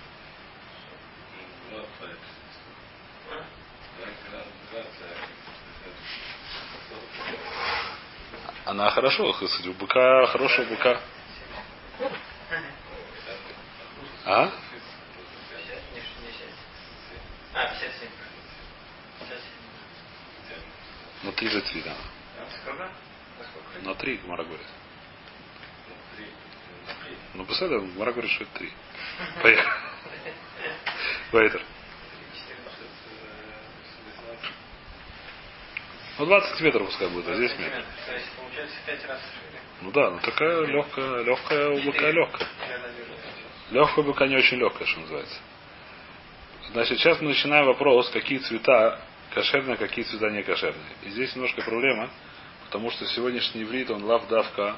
Она 8.66 8.90
хорошо, 8.90 9.33
сказать, 9.33 9.66
у 9.66 9.72
быка, 9.72 10.26
хорошего 10.26 10.66
быка. 10.66 11.00
А? 14.26 14.46
50, 14.46 14.52
не 15.94 16.00
60. 16.00 16.48
А, 17.54 17.66
57. 17.66 17.89
Ну, 21.22 21.33
три 21.33 21.48
же 21.48 21.61
три, 21.62 21.83
да. 21.83 21.94
На 23.83 23.94
три, 23.94 24.16
Гмара 24.18 24.44
говорит. 24.44 24.66
Ну, 27.35 27.44
посмотри, 27.44 27.78
Гмара 27.78 28.12
говорит, 28.12 28.30
что 28.30 28.44
это 28.44 28.59
три. 28.59 28.72
Поехали. 29.42 29.72
Вейтер. 31.33 31.62
Ну, 36.18 36.26
20 36.26 36.50
сантиметров 36.50 36.87
пускай 36.87 37.09
будет, 37.09 37.28
а 37.28 37.35
здесь 37.35 37.59
метр. 37.59 37.83
То 38.06 38.12
есть 38.12 38.26
получается 38.37 38.76
5 38.85 39.06
раз 39.06 39.20
шире. 39.20 39.61
Ну 39.80 39.90
да, 39.90 40.11
ну 40.11 40.18
такая 40.18 40.66
легкая, 40.66 41.22
легкая 41.22 41.68
у 41.70 41.83
быка 41.83 42.11
легкая. 42.11 42.48
Легкая 43.70 44.04
у 44.04 44.06
быка 44.06 44.26
не 44.26 44.37
очень 44.37 44.59
легкая, 44.59 44.87
что 44.87 45.00
называется. 45.00 45.38
Значит, 46.72 46.98
сейчас 46.98 47.20
мы 47.22 47.28
начинаем 47.28 47.64
вопрос, 47.66 48.11
какие 48.11 48.38
цвета 48.38 49.00
кошерные, 49.34 49.76
какие 49.76 50.04
цвета 50.04 50.30
не 50.30 50.42
кошерные. 50.42 50.92
И 51.04 51.10
здесь 51.10 51.34
немножко 51.34 51.62
проблема, 51.62 52.10
потому 52.66 52.90
что 52.90 53.06
сегодняшний 53.06 53.62
иврит, 53.62 53.90
он 53.90 54.04
лавдавка 54.04 54.76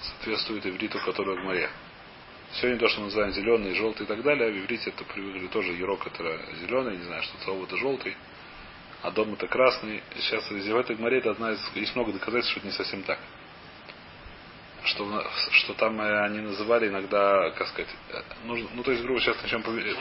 соответствует 0.00 0.66
ивриту, 0.66 0.98
который 1.04 1.36
в 1.36 1.44
море. 1.44 1.70
Сегодня 2.54 2.78
то, 2.78 2.88
что 2.88 3.00
мы 3.00 3.06
называем 3.06 3.32
зеленый, 3.32 3.74
желтый 3.74 4.06
и 4.06 4.08
так 4.08 4.22
далее, 4.22 4.48
а 4.48 4.52
в 4.52 4.58
иврите 4.58 4.90
это 4.90 5.04
привыкли 5.04 5.46
тоже 5.48 5.72
ерок, 5.72 6.06
это 6.06 6.40
зеленый, 6.60 6.96
не 6.96 7.04
знаю, 7.04 7.22
что 7.22 7.38
слово 7.44 7.64
это 7.64 7.76
желтый, 7.76 8.16
а 9.02 9.10
дом 9.10 9.34
это 9.34 9.46
красный. 9.46 10.02
Сейчас 10.16 10.50
в 10.50 10.76
этой 10.76 10.96
море 10.96 11.18
это 11.18 11.30
одна 11.30 11.52
из, 11.52 11.70
есть 11.74 11.94
много 11.94 12.12
доказательств, 12.12 12.50
что 12.50 12.60
это 12.60 12.66
не 12.68 12.74
совсем 12.74 13.02
так. 13.04 13.18
Что, 14.82 15.30
что 15.52 15.74
там 15.74 16.00
э, 16.00 16.24
они 16.24 16.40
называли 16.40 16.88
иногда, 16.88 17.50
как 17.50 17.68
сказать, 17.68 17.94
э, 18.08 18.22
нужно, 18.44 18.68
ну 18.74 18.82
то 18.82 18.90
есть, 18.90 19.02
грубо 19.04 19.20
сейчас 19.20 19.40
начнем 19.42 19.62
поверить. 19.62 19.96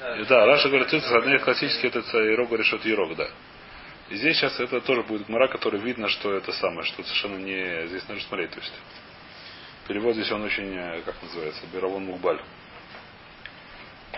Да, 0.00 0.46
Раша 0.46 0.70
говорит, 0.70 0.88
классический 1.42 1.88
это 1.88 2.00
Ирок 2.32 2.48
говорит, 2.48 2.66
что 2.66 2.76
это 2.76 2.88
Ирок, 2.88 3.14
да. 3.16 3.28
И 4.08 4.16
здесь 4.16 4.36
сейчас 4.36 4.58
это 4.58 4.80
тоже 4.80 5.02
будет 5.02 5.28
мара, 5.28 5.46
который 5.48 5.78
видно, 5.78 6.08
что 6.08 6.32
это 6.32 6.52
самое, 6.52 6.84
что 6.86 7.02
совершенно 7.02 7.36
не... 7.36 7.86
Здесь 7.88 8.08
нужно 8.08 8.26
смотреть, 8.26 8.50
то 8.50 8.60
есть. 8.60 8.72
Перевод 9.86 10.14
здесь 10.14 10.30
он 10.32 10.42
очень, 10.42 10.74
э, 10.74 11.02
как 11.02 11.22
называется, 11.22 11.66
Биравон 11.72 12.06
Мухбаль. 12.06 12.40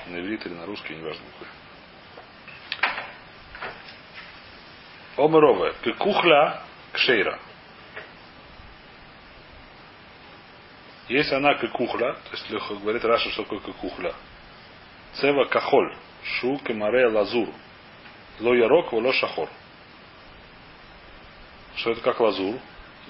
На 0.06 0.20
иврит 0.20 0.46
или 0.46 0.54
на 0.54 0.66
русский, 0.66 0.94
неважно 0.94 1.22
какой. 1.32 1.48
Омеровая. 5.16 5.72
Пекухля 5.82 6.62
кшейра. 6.92 7.40
Если 11.08 11.34
она 11.34 11.54
кухля, 11.54 12.14
то 12.14 12.30
есть 12.30 12.48
говорит 12.82 13.04
Раша, 13.04 13.30
что 13.30 13.42
такое 13.42 13.60
кухля. 13.74 14.14
Цева 15.14 15.44
кахоль, 15.44 15.94
шу 16.24 16.58
кемаре 16.58 17.06
лазур. 17.08 17.48
Ло 18.40 18.54
ярок, 18.54 18.92
ло 18.92 19.12
шахор. 19.12 19.48
Что 21.76 21.92
это 21.92 22.00
как 22.00 22.20
лазур? 22.20 22.58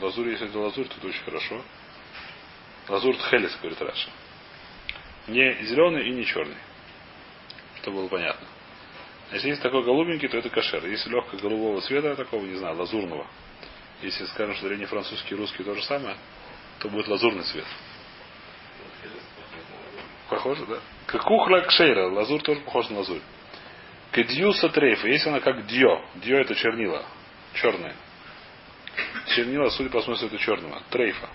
Лазур, 0.00 0.26
если 0.26 0.48
это 0.48 0.58
лазур, 0.58 0.86
то 0.88 0.94
это 0.96 1.06
очень 1.06 1.22
хорошо. 1.24 1.62
Лазур 2.88 3.16
тхелес, 3.16 3.56
говорит 3.60 3.80
Раша. 3.80 4.10
Не 5.28 5.62
зеленый 5.64 6.08
и 6.08 6.12
не 6.12 6.24
черный. 6.24 6.56
Чтобы 7.80 7.98
было 7.98 8.08
понятно. 8.08 8.46
Если 9.32 9.48
есть 9.48 9.62
такой 9.62 9.82
голубенький, 9.82 10.28
то 10.28 10.36
это 10.36 10.50
кошер. 10.50 10.84
Если 10.86 11.08
легкого 11.08 11.38
голубого 11.38 11.80
цвета, 11.80 12.16
такого, 12.16 12.44
не 12.44 12.56
знаю, 12.56 12.76
лазурного. 12.76 13.26
Если 14.02 14.26
скажем, 14.26 14.54
что 14.56 14.66
древний 14.66 14.86
французский 14.86 15.34
и 15.34 15.38
русский 15.38 15.62
то 15.62 15.74
же 15.74 15.82
самое, 15.84 16.16
то 16.80 16.88
будет 16.88 17.08
лазурный 17.08 17.44
цвет. 17.44 17.64
Похоже, 20.28 20.66
да? 20.66 20.80
Кухла 21.18 21.60
кшейра. 21.60 22.08
Лазур 22.08 22.42
тоже 22.42 22.60
похож 22.60 22.88
на 22.90 22.98
лазурь. 22.98 23.20
Кедьюса 24.12 24.68
трейфа. 24.68 25.08
Если 25.08 25.28
она 25.28 25.40
как 25.40 25.66
дьо. 25.66 26.04
Дьо 26.16 26.38
это 26.38 26.54
чернила. 26.54 27.04
Черные. 27.54 27.94
Чернила, 29.34 29.68
судя 29.70 29.90
по 29.90 30.02
смыслу, 30.02 30.28
это 30.28 30.38
черного. 30.38 30.82
Трейфа. 30.90 31.28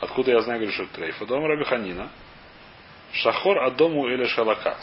Откуда 0.00 0.32
я 0.32 0.40
знаю, 0.40 0.60
говорю, 0.60 0.72
что 0.74 0.84
это 0.84 0.94
трейфа? 0.94 1.26
Дом 1.26 1.44
Раби. 1.44 1.64
Шахор 3.12 3.58
Адому 3.58 4.08
или 4.08 4.24
Шалака. 4.24 4.76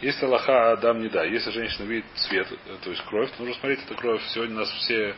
Если 0.00 0.26
Аллаха 0.26 0.72
Адам 0.72 1.00
не 1.00 1.08
да, 1.08 1.24
если 1.24 1.50
женщина 1.50 1.84
видит 1.84 2.04
цвет, 2.14 2.46
э, 2.50 2.76
то 2.82 2.90
есть 2.90 3.02
кровь, 3.04 3.30
то 3.30 3.42
нужно 3.42 3.54
смотреть, 3.54 3.84
это 3.84 3.94
кровь. 3.94 4.22
Сегодня 4.28 4.56
у 4.56 4.58
нас 4.58 4.70
все, 4.70 5.14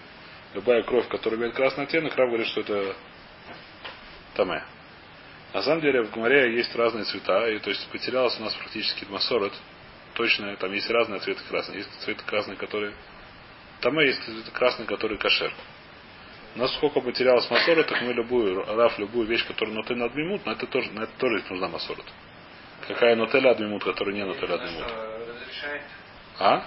любая 0.55 0.83
кровь, 0.83 1.09
которая 1.09 1.41
имеет 1.41 1.55
красный 1.55 1.85
оттенок, 1.85 2.15
Рав 2.15 2.29
говорит, 2.29 2.47
что 2.49 2.61
это 2.61 2.95
таме. 4.35 4.63
На 5.57 5.63
самом 5.63 5.81
деле 5.81 6.03
в 6.03 6.11
Гумаре 6.11 6.55
есть 6.55 6.77
разные 6.77 7.05
цвета, 7.05 7.49
и 7.49 7.59
то 7.61 7.71
есть 7.71 7.89
потерялась 7.89 8.39
у 8.39 8.43
нас 8.43 8.53
практически 8.57 9.07
масорот. 9.09 9.55
Точно, 10.13 10.55
там 10.57 10.71
есть 10.75 10.91
разные 10.91 11.19
цветы 11.21 11.41
красные. 11.49 11.79
Есть 11.79 11.91
цветы 12.03 12.23
красные, 12.27 12.59
которые... 12.59 12.93
Там 13.81 13.99
есть 14.01 14.23
цветы 14.23 14.51
красные, 14.51 14.87
которые 14.87 15.19
кошер. 15.19 15.51
У 16.57 16.59
нас 16.59 16.75
сколько 16.75 17.01
потерялось 17.01 17.51
масора, 17.51 17.85
так 17.85 18.03
мы 18.03 18.13
любую, 18.13 18.67
раф, 18.67 18.99
любую 18.99 19.27
вещь, 19.29 19.47
которую 19.47 19.75
нотель 19.79 20.03
адмимут, 20.03 20.45
на 20.45 20.51
это 20.51 20.67
тоже, 20.67 20.91
на 20.93 21.05
это 21.05 21.13
тоже 21.17 21.43
нужна 21.49 21.69
масорот. 21.69 22.05
Какая 22.87 23.17
нотеля 23.17 23.53
адмимут, 23.53 23.83
которая 23.83 24.15
не 24.15 24.27
нотеля 24.27 24.57
адмимут. 24.57 24.93
Разрешает? 24.93 25.83
А? 26.39 26.67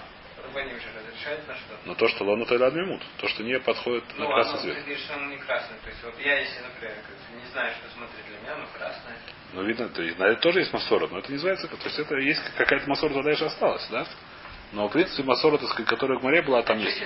Рабаним 0.50 0.80
же 0.80 0.88
разрешает 0.94 1.46
на 1.46 1.54
что? 1.54 1.78
Но 1.84 1.94
то, 1.94 2.08
что 2.08 2.24
лону 2.24 2.44
тайла 2.44 2.66
адмимут, 2.66 3.02
то, 3.18 3.28
что 3.28 3.42
не 3.42 3.58
подходит 3.60 4.04
Ну, 4.16 4.24
на 4.28 4.34
красный 4.34 4.52
оно, 4.54 4.62
цвет. 4.62 4.84
ты 4.84 4.96
что 4.96 5.14
оно 5.14 5.26
не 5.26 5.36
красное. 5.38 5.78
То 5.78 5.88
есть 5.88 6.02
вот 6.02 6.18
я, 6.18 6.38
если, 6.40 6.60
например, 6.62 6.94
не 7.40 7.50
знаю, 7.52 7.72
что 7.74 7.90
смотреть 7.96 8.26
для 8.26 8.38
меня, 8.40 8.54
оно 8.54 8.66
красное. 8.76 9.16
Ну, 9.52 9.62
видно, 9.64 9.88
то 9.88 10.02
есть, 10.02 10.18
на 10.18 10.24
это 10.24 10.40
тоже 10.40 10.60
есть 10.60 10.72
масорот, 10.72 11.10
но 11.12 11.18
это 11.18 11.28
не 11.28 11.34
называется, 11.34 11.68
то 11.68 11.76
есть 11.84 11.98
это 11.98 12.16
есть 12.16 12.42
какая-то 12.56 12.88
масора 12.88 13.14
тогда 13.14 13.30
еще 13.30 13.46
осталась, 13.46 13.86
да? 13.90 14.06
Но 14.72 14.88
в 14.88 14.92
принципе 14.92 15.22
масора, 15.22 15.58
так 15.58 15.68
сказать, 15.70 15.88
которая 15.88 16.18
в 16.18 16.22
море 16.22 16.42
была, 16.42 16.62
там 16.62 16.78
а 16.78 16.80
есть. 16.80 17.00
не 17.00 17.04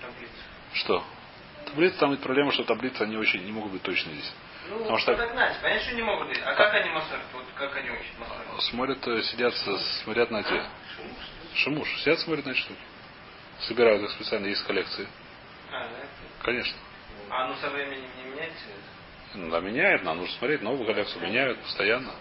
таблицу? 0.00 0.32
Что? 0.74 1.04
Таблица, 1.66 1.98
там 1.98 2.10
ведь 2.12 2.20
проблема, 2.20 2.52
что 2.52 2.64
таблицы 2.64 3.02
они 3.02 3.16
очень 3.16 3.44
не 3.44 3.52
могут 3.52 3.72
быть 3.72 3.82
точны 3.82 4.12
здесь. 4.12 4.32
Ну, 4.68 4.78
Потому 4.78 4.98
что-. 4.98 5.14
Понятно, 5.14 5.80
что 5.80 5.94
не 5.94 6.02
могут. 6.02 6.36
А 6.44 6.54
как 6.54 6.74
они 6.74 6.90
массорят? 6.90 7.24
Вот 7.32 7.44
как 7.56 7.76
они 7.76 7.90
учат 7.90 8.18
массорят? 8.18 8.62
Смотрят, 8.62 9.06
э, 9.08 9.22
сидят, 9.22 9.54
смотрят 10.04 10.30
на 10.30 10.42
те. 10.42 10.64
Шимуш. 11.54 11.88
Сидят, 12.00 12.20
смотрят 12.20 12.46
на 12.46 12.50
эти 12.50 12.58
штуки. 12.58 12.80
Собирают 13.60 14.02
их 14.02 14.10
специально, 14.12 14.46
есть 14.46 14.64
коллекции. 14.64 15.06
А, 15.70 15.88
да? 15.88 16.06
Конечно. 16.42 16.76
А 17.30 17.44
оно 17.44 17.56
со 17.56 17.70
временем 17.70 18.08
не 18.16 18.30
меняется? 18.30 18.64
Ну, 19.34 19.50
да, 19.50 19.60
меняет, 19.60 20.02
нам 20.02 20.18
нужно 20.18 20.36
смотреть, 20.36 20.62
новую 20.62 20.86
коллекцию 20.86 21.22
меняют 21.22 21.58
постоянно. 21.60 22.12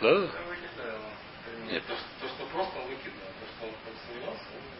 Да, 0.00 0.20
да. 0.20 0.28
Нет. 1.70 1.82
То, 1.86 1.94
то, 1.94 2.28
что 2.28 2.46
просто 2.46 2.78
выкидно, 2.80 3.20
то, 3.40 3.46
что 3.56 3.66
он 3.66 3.74
подсомневался, 3.84 4.44
он. 4.54 4.76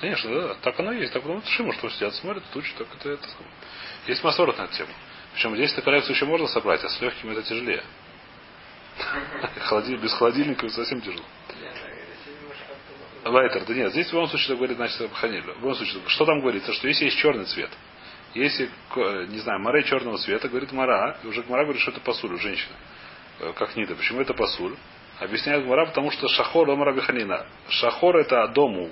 Конечно, 0.00 0.30
да. 0.30 0.54
Так 0.62 0.80
оно 0.80 0.92
и 0.92 1.00
есть. 1.00 1.12
Так 1.12 1.24
ну, 1.24 1.42
Шима, 1.42 1.72
что 1.74 1.88
сидят, 1.90 2.14
смотрят, 2.14 2.44
учат, 2.54 2.76
так 2.76 2.88
это, 2.98 3.10
это. 3.10 3.28
Есть 4.06 4.22
масорот 4.24 4.58
на 4.58 4.62
эту 4.62 4.74
тему. 4.74 4.92
Причем 5.34 5.54
здесь 5.56 5.72
эту 5.72 5.82
коллекцию 5.82 6.14
еще 6.14 6.26
можно 6.26 6.46
собрать, 6.46 6.84
а 6.84 6.88
с 6.88 7.00
легким 7.00 7.30
это 7.30 7.42
тяжелее. 7.42 7.82
Без 10.02 10.12
холодильника 10.14 10.68
совсем 10.68 11.00
тяжело. 11.00 11.24
Лайтер, 13.24 13.64
да 13.64 13.74
нет, 13.74 13.92
здесь 13.92 14.08
в 14.08 14.12
любом 14.12 14.28
случае 14.28 14.48
так 14.48 14.56
говорит, 14.56 14.76
значит, 14.76 15.10
Ханиль. 15.14 15.42
В 15.42 15.46
любом 15.46 15.74
случае, 15.76 16.02
что 16.08 16.24
там 16.24 16.40
говорится, 16.40 16.72
что 16.72 16.88
если 16.88 17.04
есть 17.04 17.18
черный 17.18 17.44
цвет, 17.44 17.70
если, 18.34 18.68
не 19.28 19.38
знаю, 19.38 19.60
море 19.60 19.84
черного 19.84 20.18
цвета, 20.18 20.48
говорит 20.48 20.72
Мара, 20.72 21.18
и 21.22 21.26
уже 21.26 21.44
Мара 21.48 21.64
говорит, 21.64 21.82
что 21.82 21.92
это 21.92 22.00
пасуль 22.00 22.32
у 22.32 22.38
женщины. 22.38 22.74
Э, 23.40 23.52
Как 23.52 23.76
Нида. 23.76 23.94
Почему 23.94 24.20
это 24.22 24.34
пасуль? 24.34 24.74
Объясняет 25.20 25.66
Мара, 25.66 25.86
потому 25.86 26.10
что 26.10 26.28
шахор 26.28 26.68
омара 26.70 26.92
биханина. 26.94 27.46
Шахор 27.68 28.16
это 28.16 28.48
дому. 28.48 28.90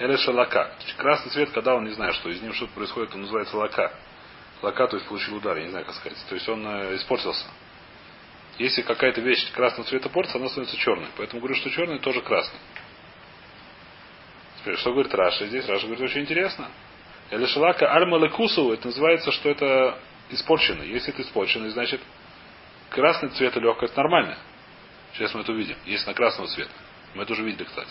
Или 0.00 0.16
шалака. 0.16 0.72
Красный 0.96 1.30
цвет, 1.30 1.50
когда 1.50 1.76
он 1.76 1.84
не 1.84 1.92
знает, 1.92 2.16
что 2.16 2.28
из 2.28 2.42
него 2.42 2.52
что-то 2.52 2.72
происходит, 2.72 3.14
он 3.14 3.22
называется 3.22 3.56
лака. 3.56 3.92
Лака, 4.64 4.86
то 4.86 4.96
есть 4.96 5.08
получил 5.08 5.36
удар, 5.36 5.56
я 5.56 5.64
не 5.64 5.70
знаю, 5.70 5.84
как 5.84 5.94
сказать. 5.94 6.18
То 6.28 6.34
есть 6.34 6.48
он 6.48 6.66
э, 6.66 6.96
испортился. 6.96 7.44
Если 8.58 8.82
какая-то 8.82 9.20
вещь 9.20 9.50
красного 9.52 9.88
цвета 9.88 10.08
портится, 10.08 10.38
она 10.38 10.48
становится 10.48 10.76
черной. 10.76 11.08
Поэтому 11.16 11.40
говорю, 11.40 11.56
что 11.56 11.70
черный 11.70 11.98
тоже 11.98 12.22
красный. 12.22 12.58
Теперь, 14.60 14.76
что 14.76 14.92
говорит 14.92 15.14
Раша 15.14 15.46
здесь? 15.46 15.66
Раша 15.68 15.86
говорит, 15.86 16.04
очень 16.04 16.22
интересно. 16.22 16.68
Или 17.30 17.46
шалака 17.46 17.92
альмалекусу, 17.92 18.72
это 18.72 18.86
называется, 18.86 19.32
что 19.32 19.50
это 19.50 19.98
испорчено. 20.30 20.82
Если 20.82 21.12
это 21.12 21.22
испорчено, 21.22 21.68
значит 21.70 22.00
красный 22.90 23.30
цвет 23.30 23.56
легкое 23.56 23.88
это 23.88 23.96
нормально. 24.00 24.38
Сейчас 25.14 25.34
мы 25.34 25.40
это 25.40 25.52
увидим. 25.52 25.76
Если 25.84 26.06
на 26.06 26.14
красного 26.14 26.48
цвета. 26.48 26.72
Мы 27.14 27.24
это 27.24 27.32
уже 27.32 27.42
видели, 27.42 27.64
кстати. 27.64 27.90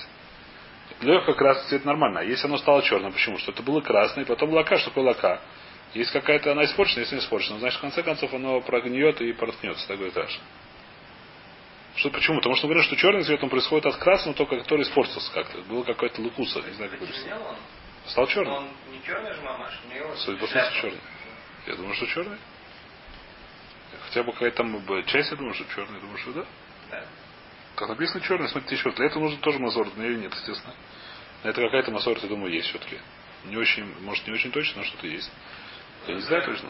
Легкое 1.01 1.35
красный 1.35 1.69
цвет 1.69 1.85
нормально. 1.85 2.21
А 2.21 2.23
если 2.23 2.47
оно 2.47 2.57
стало 2.57 2.81
черным, 2.83 3.11
почему? 3.11 3.37
Что 3.37 3.51
это 3.51 3.61
было 3.63 3.81
красное, 3.81 4.25
потом 4.25 4.51
лака. 4.51 4.77
Что 4.77 4.89
такое 4.89 5.05
лака? 5.05 5.41
Есть 5.93 6.11
какая-то, 6.11 6.51
она 6.51 6.65
испорчена, 6.65 7.01
если 7.01 7.15
не 7.15 7.21
испорчена, 7.21 7.59
значит, 7.59 7.77
в 7.77 7.81
конце 7.81 8.01
концов, 8.01 8.33
оно 8.33 8.61
прогниет 8.61 9.21
и 9.21 9.31
проткнется. 9.33 9.87
Так 9.87 9.97
говорит 9.97 10.17
Раша. 10.17 10.39
Что, 11.95 12.09
почему? 12.09 12.37
Потому 12.37 12.55
что 12.55 12.67
говорят, 12.67 12.85
что 12.85 12.95
черный 12.95 13.23
цвет 13.23 13.43
он 13.43 13.49
происходит 13.49 13.85
от 13.85 13.97
красного, 13.97 14.35
только 14.35 14.57
который 14.57 14.81
испортился 14.81 15.31
как-то. 15.31 15.61
Было 15.61 15.83
какой-то 15.83 16.21
лукуса, 16.21 16.61
не 16.61 16.73
знаю, 16.73 16.89
как 16.89 17.01
он? 17.01 17.07
Стал 18.07 18.27
черным. 18.27 18.53
Он 18.53 18.67
не 18.91 19.01
черный 19.05 19.33
же 19.33 19.41
мамаш, 19.41 19.79
у 19.85 19.93
него 19.93 20.15
Судя 20.15 20.39
по 20.39 20.47
шляпа. 20.47 20.71
смыслу 20.71 20.81
черный. 20.81 21.01
Я 21.67 21.75
думаю, 21.75 21.93
что 21.93 22.07
черный. 22.07 22.37
Хотя 24.07 24.23
бы 24.23 24.33
какая-то 24.33 24.57
там 24.57 25.05
часть, 25.05 25.31
я 25.31 25.37
думаю, 25.37 25.53
что 25.53 25.65
черный. 25.75 25.95
Я 25.95 26.01
думаю, 26.01 26.17
что 26.17 26.31
да. 26.33 26.45
Да. 26.89 27.05
Как 27.75 27.89
написано 27.89 28.21
черный, 28.21 28.49
смотрите 28.49 28.75
еще. 28.75 28.91
Для 28.91 29.05
этого 29.05 29.23
нужно 29.23 29.39
тоже 29.39 29.59
мазор, 29.59 29.87
но 29.95 30.03
ее 30.03 30.17
нет, 30.17 30.33
естественно. 30.33 30.73
Но 31.43 31.49
это 31.51 31.61
какая-то 31.61 31.91
мазор, 31.91 32.17
я 32.21 32.27
думаю, 32.27 32.51
есть 32.51 32.69
все-таки. 32.69 32.99
Не 33.45 33.57
очень, 33.57 33.85
может, 34.01 34.25
не 34.27 34.33
очень 34.33 34.51
точно, 34.51 34.81
но 34.81 34.87
что-то 34.87 35.07
есть. 35.07 35.31
Я 36.07 36.15
не 36.15 36.21
знаю 36.21 36.43
точно. 36.43 36.69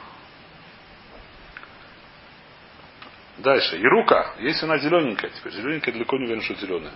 Дальше. 3.38 3.78
Ирука. 3.78 4.36
Если 4.40 4.66
она 4.66 4.78
зелененькая, 4.78 5.32
теперь 5.32 5.54
зелененькая 5.54 5.94
далеко 5.94 6.18
не 6.18 6.26
уверен, 6.26 6.44
что 6.44 6.54
зеленая. 6.56 6.94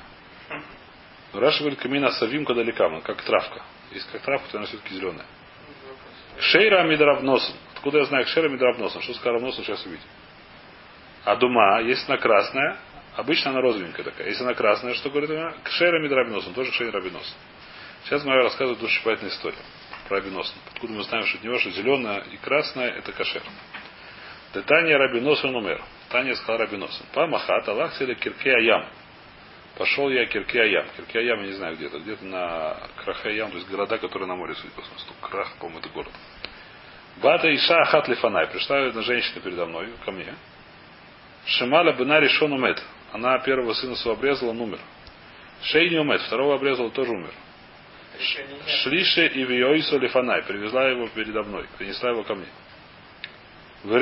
Но 1.33 1.39
Раша 1.39 1.59
говорит, 1.59 1.79
камина 1.79 2.11
савим 2.11 2.45
кадаликама, 2.45 3.01
как 3.01 3.21
травка. 3.23 3.63
Если 3.91 4.09
как 4.11 4.21
травка, 4.21 4.49
то 4.51 4.57
она 4.57 4.67
все-таки 4.67 4.93
зеленая. 4.93 5.25
Шейра 6.39 6.83
мидравносом. 6.83 7.55
Откуда 7.73 7.99
я 7.99 8.05
знаю 8.05 8.25
кшейра 8.25 8.49
мидравносом? 8.49 9.01
Что 9.01 9.13
с 9.13 9.25
равносом, 9.25 9.63
сейчас 9.63 9.83
увидим. 9.85 10.05
А 11.25 11.35
дума, 11.35 11.81
если 11.81 12.11
она 12.11 12.21
красная, 12.21 12.77
обычно 13.15 13.51
она 13.51 13.61
розовенькая 13.61 14.05
такая. 14.05 14.27
Если 14.27 14.43
она 14.43 14.53
красная, 14.53 14.93
что 14.93 15.09
говорит 15.09 15.31
она? 15.31 15.53
Кшейра 15.63 15.99
мидравносом, 16.01 16.53
тоже 16.53 16.71
кшейра 16.71 16.91
рабиносом. 16.91 17.35
Сейчас 18.05 18.23
Майя 18.23 18.43
рассказывает 18.43 18.79
душесчипательную 18.79 19.33
историю 19.33 19.59
про 20.07 20.17
рабиносом. 20.17 20.55
Откуда 20.73 20.93
мы 20.93 21.03
знаем, 21.03 21.25
что 21.25 21.37
от 21.37 21.43
него, 21.43 21.59
что 21.59 21.69
зеленая 21.71 22.23
и 22.31 22.37
красная 22.37 22.89
это 22.89 23.11
кашер. 23.11 23.43
Детания 24.53 24.97
рабиносом 24.97 25.55
умер. 25.55 25.81
Таня 26.09 26.35
сказал 26.35 26.57
рабиносом. 26.57 27.05
Памахат 27.13 27.67
Аллах 27.67 28.01
или 28.01 28.13
кирке 28.15 28.51
аям. 28.51 28.85
Пошел 29.77 30.09
я 30.09 30.25
кирке 30.25 30.61
аям. 30.61 30.85
Кирке 30.95 31.19
аям 31.19 31.41
я 31.41 31.47
не 31.47 31.53
знаю 31.53 31.75
где-то. 31.75 31.99
Где-то 31.99 32.25
на 32.25 32.77
Крахе 33.03 33.29
аям, 33.29 33.51
то 33.51 33.57
есть 33.57 33.69
города, 33.69 33.97
которые 33.97 34.27
на 34.27 34.35
море, 34.35 34.55
судя 34.55 34.73
по 34.73 34.81
смыслу. 34.81 35.13
Крах, 35.21 35.53
по-моему, 35.59 35.79
это 35.79 35.89
город. 35.89 36.13
Бата 37.21 37.53
Иша 37.53 37.81
Ахат 37.81 38.07
Лифанай. 38.07 38.47
Пришла 38.47 38.85
одна 38.85 39.01
женщина 39.01 39.41
передо 39.41 39.65
мной, 39.65 39.89
ко 40.05 40.11
мне. 40.11 40.33
Шимала 41.45 41.93
Бена 41.93 42.19
решен 42.19 42.51
умет. 42.51 42.81
Она 43.11 43.39
первого 43.39 43.73
сына 43.73 43.95
своего 43.95 44.19
обрезала, 44.19 44.51
он 44.51 44.61
умер. 44.61 44.79
Шей 45.63 45.89
не 45.89 45.97
умет, 45.97 46.21
второго 46.21 46.55
обрезала, 46.55 46.91
тоже 46.91 47.11
умер. 47.11 47.31
Шлише 48.83 49.27
и 49.27 49.43
Виойсу 49.43 49.99
Лифанай. 49.99 50.43
Привезла 50.43 50.87
его 50.87 51.07
передо 51.07 51.43
мной. 51.43 51.67
Принесла 51.77 52.11
его 52.11 52.23
ко 52.23 52.35
мне. 52.35 52.47
В 53.83 53.95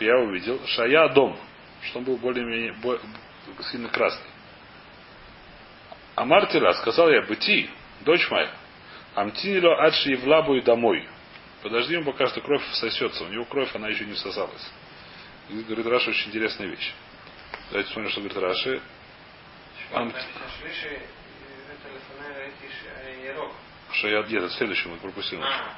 я 0.00 0.16
увидел 0.18 0.60
Шая 0.66 1.08
дом, 1.08 1.38
что 1.82 1.98
он 1.98 2.04
был 2.04 2.16
более-менее 2.16 2.74
бо- 2.82 3.00
сильно 3.70 3.88
красный. 3.88 4.26
Амартила, 6.14 6.72
сказал 6.72 7.10
я, 7.10 7.22
быти, 7.22 7.68
дочь 8.02 8.30
моя, 8.30 8.50
амтинило 9.14 9.82
адши 9.84 10.10
евлабу 10.10 10.54
и 10.54 10.60
домой. 10.60 11.08
Подожди 11.62 11.94
ему, 11.94 12.12
пока 12.12 12.26
что 12.26 12.40
кровь 12.40 12.62
сосется. 12.74 13.24
У 13.24 13.28
него 13.28 13.44
кровь, 13.46 13.74
она 13.74 13.88
еще 13.88 14.04
не 14.04 14.12
всосалась. 14.12 14.70
И 15.50 15.54
говорит 15.62 15.86
Раша 15.86 16.10
очень 16.10 16.28
интересная 16.28 16.68
вещь. 16.68 16.92
Давайте 17.70 17.88
посмотрим, 17.88 18.10
что 18.12 18.20
говорит 18.20 18.38
Раши. 18.38 18.80
Ам- 19.92 20.12
Что 23.92 24.08
я 24.08 24.22
нет, 24.22 24.42
это 24.44 24.50
следующее 24.54 24.92
мы 24.92 24.98
пропустили. 24.98 25.40
А, 25.42 25.74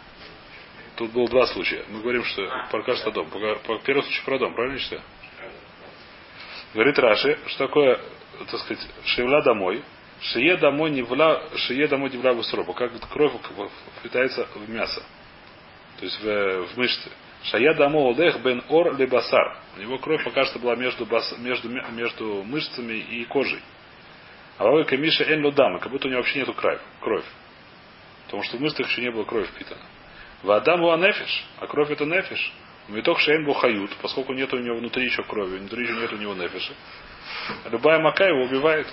Тут 0.97 1.12
было 1.12 1.29
два 1.29 1.47
случая. 1.47 1.85
Мы 1.89 2.01
говорим, 2.01 2.25
что 2.25 2.43
А. 2.45 2.69
про 2.71 2.83
каждый 2.83 3.12
дом. 3.12 3.29
По- 3.31 3.79
Первый 3.81 4.03
случай 4.03 4.23
про 4.25 4.39
дом, 4.39 4.55
правильно 4.55 4.79
читаю? 4.79 5.03
Говорит 6.75 6.99
Раши, 6.99 7.39
что 7.47 7.67
такое, 7.67 8.01
так 8.51 8.61
сказать, 8.61 8.87
шевля 9.05 9.43
домой. 9.43 9.83
Шие 10.21 10.57
домой 10.57 10.91
не 10.91 11.03
вла, 11.03 11.43
шие 11.57 11.87
домой 11.89 12.11
не 12.11 12.17
вла 12.17 12.33
в. 12.33 12.73
Как 12.73 12.91
кровь 13.09 13.33
впитается 13.99 14.47
в 14.55 14.71
мясо. 14.71 15.03
То 15.99 16.05
есть 16.05 16.19
в, 16.23 16.67
в 16.69 16.77
мышцы. 16.79 17.11
Шая 17.45 17.75
домой 17.75 18.15
олех 18.15 18.41
бен 18.41 18.62
ор 18.69 18.97
ле 18.97 19.07
басар. 19.07 19.59
У 19.77 19.81
него 19.81 19.99
кровь 19.99 20.25
пока 20.25 20.45
что 20.47 20.59
была 20.59 20.75
между, 20.75 21.05
бас, 21.05 21.35
между, 21.39 21.69
между 21.69 22.43
мышцами 22.45 22.95
и 22.95 23.25
кожей. 23.27 23.61
А 24.59 24.64
вавы 24.64 24.85
камиша 24.85 25.25
эн 25.25 25.45
лодама, 25.45 25.79
как 25.79 25.92
будто 25.92 26.09
у 26.09 26.11
него 26.11 26.21
вообще 26.21 26.40
нету 26.40 26.55
кровь. 26.55 26.81
кровь. 27.01 27.25
Потому 28.25 28.42
что 28.42 28.57
в 28.57 28.61
мышцах 28.61 28.88
еще 28.88 29.03
не 29.03 29.11
было 29.11 29.25
крови 29.25 29.47
впитана. 29.47 29.83
Была 30.42 30.97
нефиш, 30.97 31.45
а 31.59 31.66
кровь 31.66 31.90
это 31.90 32.05
нефиш. 32.05 32.53
Меток 32.88 33.19
шейн 33.19 33.45
бухают, 33.45 33.90
поскольку 34.01 34.33
нет 34.33 34.53
у 34.53 34.59
него 34.59 34.77
внутри 34.77 35.07
еще 35.07 35.23
крови, 35.25 35.59
внутри 35.59 35.85
еще 35.85 35.95
нет 35.95 36.12
у 36.12 36.16
него 36.16 36.35
нефиша. 36.35 36.73
Любая 37.71 37.99
мака 37.99 38.25
его 38.25 38.45
убивает. 38.45 38.87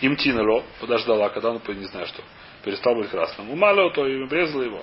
Им 0.00 0.16
тинело, 0.16 0.62
подождала, 0.80 1.28
когда 1.30 1.50
он, 1.50 1.62
не 1.66 1.84
знаю 1.86 2.06
что, 2.06 2.22
перестал 2.64 2.94
быть 2.94 3.10
красным. 3.10 3.50
Умало, 3.50 3.90
то 3.90 4.06
и 4.06 4.22
обрезала 4.22 4.62
его. 4.62 4.82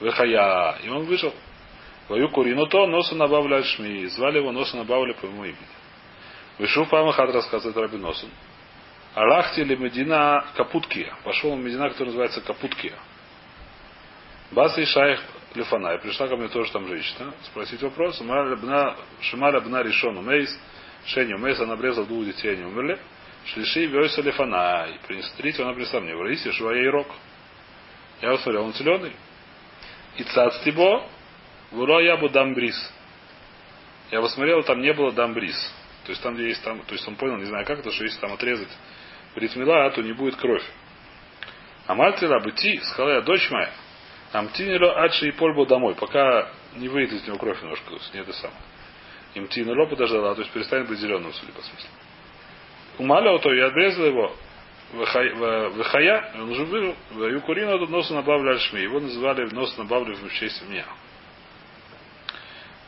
Выхая. 0.00 0.78
И 0.82 0.88
он 0.88 1.04
вышел. 1.04 1.32
Вою 2.08 2.28
курину 2.30 2.66
то, 2.66 2.86
носа 2.86 3.14
набавля 3.14 3.62
шми. 3.62 4.06
Звали 4.06 4.38
его 4.38 4.52
носа 4.52 4.76
набавля 4.76 5.14
по 5.14 5.26
моему 5.26 5.44
имени. 5.44 5.77
Вышел 6.58 6.86
Памахат 6.86 7.30
рассказывает 7.30 7.76
Раби 7.76 7.98
Носун. 7.98 8.30
Алахти 9.14 9.60
или 9.60 9.76
Медина 9.76 10.44
Капуткия. 10.56 11.14
Пошел 11.24 11.54
в 11.54 11.58
Медина, 11.58 11.88
которая 11.88 12.08
называется 12.08 12.40
Капуткия. 12.40 12.94
Баса 14.50 14.80
и 14.80 14.84
Шайх 14.84 15.20
Лефанай. 15.54 15.98
Пришла 16.00 16.26
ко 16.28 16.36
мне 16.36 16.48
тоже 16.48 16.72
там 16.72 16.86
женщина. 16.88 17.32
Спросить 17.44 17.82
вопрос. 17.82 18.18
Шималя 19.20 19.60
Бна 19.60 19.82
Ришону 19.82 20.22
Мейс. 20.22 20.58
Шеню 21.06 21.38
Мейс. 21.38 21.60
Она 21.60 21.74
обрезала 21.74 22.06
двух 22.06 22.24
детей, 22.24 22.54
они 22.54 22.64
умерли. 22.64 22.98
Шлиши 23.46 23.86
Вёйса 23.86 24.20
Лефанай. 24.20 24.98
Принес 25.06 25.30
третьего, 25.36 25.66
она 25.66 25.74
принесла 25.74 26.00
мне. 26.00 26.14
Враиси 26.14 26.50
Швая 26.52 26.90
Рок. 26.90 27.08
Я 28.20 28.32
посмотрел, 28.32 28.64
он 28.64 28.72
зеленый. 28.74 29.12
И 30.16 30.24
цац 30.24 30.58
тибо. 30.64 31.06
Вуро 31.70 32.00
ябу 32.00 32.28
дамбрис. 32.28 32.92
Я 34.10 34.20
посмотрел, 34.20 34.62
там 34.64 34.80
не 34.80 34.92
было 34.92 35.12
дамбрис. 35.12 35.74
То 36.08 36.12
есть 36.12 36.22
там, 36.22 36.36
где 36.36 36.48
есть 36.48 36.64
там, 36.64 36.80
то 36.80 36.94
есть 36.94 37.06
он 37.06 37.16
понял, 37.16 37.36
не 37.36 37.44
знаю 37.44 37.66
как 37.66 37.80
это, 37.80 37.92
что 37.92 38.02
если 38.02 38.18
там 38.18 38.32
отрезать 38.32 38.70
ритмила, 39.34 39.90
то 39.90 40.00
не 40.00 40.14
будет 40.14 40.36
кровь. 40.36 40.64
А 41.86 41.94
мальтила 41.94 42.40
быти, 42.40 42.80
сказала 42.80 43.16
я, 43.16 43.20
дочь 43.20 43.50
моя, 43.50 43.70
амтинило 44.32 45.04
адши 45.04 45.28
и 45.28 45.32
польбу 45.32 45.66
домой, 45.66 45.94
пока 45.96 46.48
не 46.76 46.88
выйдет 46.88 47.12
из 47.12 47.26
него 47.26 47.36
кровь 47.36 47.60
немножко, 47.60 47.90
то 47.90 47.96
есть 47.96 48.14
не 48.14 48.20
это 48.20 48.32
самое. 48.32 48.58
Имтинило 49.34 49.84
подождала, 49.84 50.34
то 50.34 50.40
есть 50.40 50.50
перестанет 50.50 50.88
быть 50.88 50.98
зеленым, 50.98 51.30
судя 51.34 51.52
по 51.52 51.60
смыслу. 51.60 51.90
Умалял 52.96 53.38
то, 53.40 53.52
я 53.52 53.66
обрезал 53.66 54.06
его, 54.06 54.34
Выхая, 54.94 56.32
он 56.36 56.48
уже 56.48 56.64
вырыл, 56.64 56.96
Юкурина 57.10 57.76
носа 57.76 58.14
набавля 58.14 58.52
альшми. 58.52 58.80
Его 58.80 58.98
называли 58.98 59.44
нос 59.52 59.76
набавля 59.76 60.14
в 60.14 60.32
честь 60.32 60.66
меня. 60.66 60.86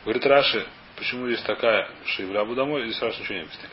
Говорит 0.05 0.25
Раши, 0.25 0.65
почему 1.01 1.25
есть 1.25 1.43
такая 1.45 1.89
шивлябу 2.05 2.53
домой, 2.53 2.85
здесь 2.85 3.01
Раши 3.01 3.21
ничего 3.21 3.33
не 3.33 3.41
объясняет. 3.41 3.71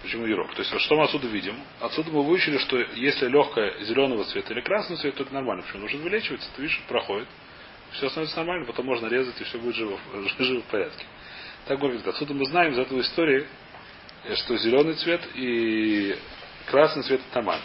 Почему 0.00 0.26
ерок? 0.26 0.54
То 0.54 0.62
есть, 0.62 0.80
что 0.80 0.94
мы 0.94 1.04
отсюда 1.04 1.26
видим? 1.26 1.56
Отсюда 1.80 2.12
мы 2.12 2.22
выучили, 2.22 2.56
что 2.58 2.78
если 2.78 3.26
легкая 3.26 3.82
зеленого 3.82 4.24
цвета 4.24 4.52
или 4.54 4.60
красного 4.60 5.00
цвета, 5.00 5.18
то 5.18 5.22
это 5.24 5.34
нормально. 5.34 5.64
Почему? 5.64 5.82
Нужно 5.82 5.98
вылечиваться, 6.02 6.48
ты 6.54 6.62
видишь, 6.62 6.80
проходит. 6.86 7.26
Все 7.94 8.08
становится 8.10 8.36
нормально, 8.36 8.64
потом 8.64 8.86
можно 8.86 9.08
резать, 9.08 9.40
и 9.40 9.44
все 9.44 9.58
будет 9.58 9.74
живо, 9.74 9.98
живо 10.38 10.60
в 10.60 10.66
порядке. 10.66 11.04
Так 11.66 11.80
говорит, 11.80 12.06
отсюда 12.06 12.34
мы 12.34 12.44
знаем 12.46 12.72
из 12.72 12.78
этого 12.78 13.00
истории, 13.00 13.44
что 14.36 14.56
зеленый 14.56 14.94
цвет 14.94 15.20
и 15.34 16.16
красный 16.66 17.02
цвет 17.02 17.20
это 17.28 17.34
нормально. 17.38 17.64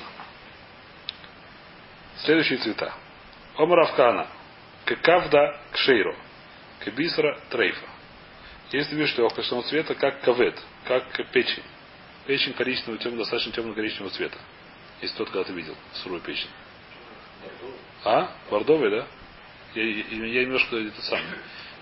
Следующие 2.18 2.58
цвета. 2.58 2.96
Омаравкана. 3.58 4.28
Кавда 5.04 5.60
кшейро. 5.72 6.16
Кабисра 6.80 7.40
трейфа. 7.50 7.86
Если 8.72 8.96
видишь 8.96 9.18
легкого 9.18 9.64
цвета, 9.64 9.96
как 9.96 10.22
кавет, 10.22 10.62
как 10.86 11.32
печень. 11.32 11.64
Печень 12.26 12.54
коричневого, 12.54 12.98
темно, 12.98 13.20
достаточно 13.20 13.54
темно-коричневого 13.54 14.12
цвета. 14.12 14.38
Если 15.02 15.16
тот 15.16 15.30
когда-то 15.30 15.54
видел 15.54 15.76
сырую 15.94 16.20
печень. 16.22 16.50
А? 18.04 18.32
Бордовый, 18.50 18.90
да? 18.90 19.08
Я, 19.74 19.84
я, 19.84 20.26
я 20.26 20.42
немножко 20.44 20.76
это 20.76 21.02
сам. 21.04 21.22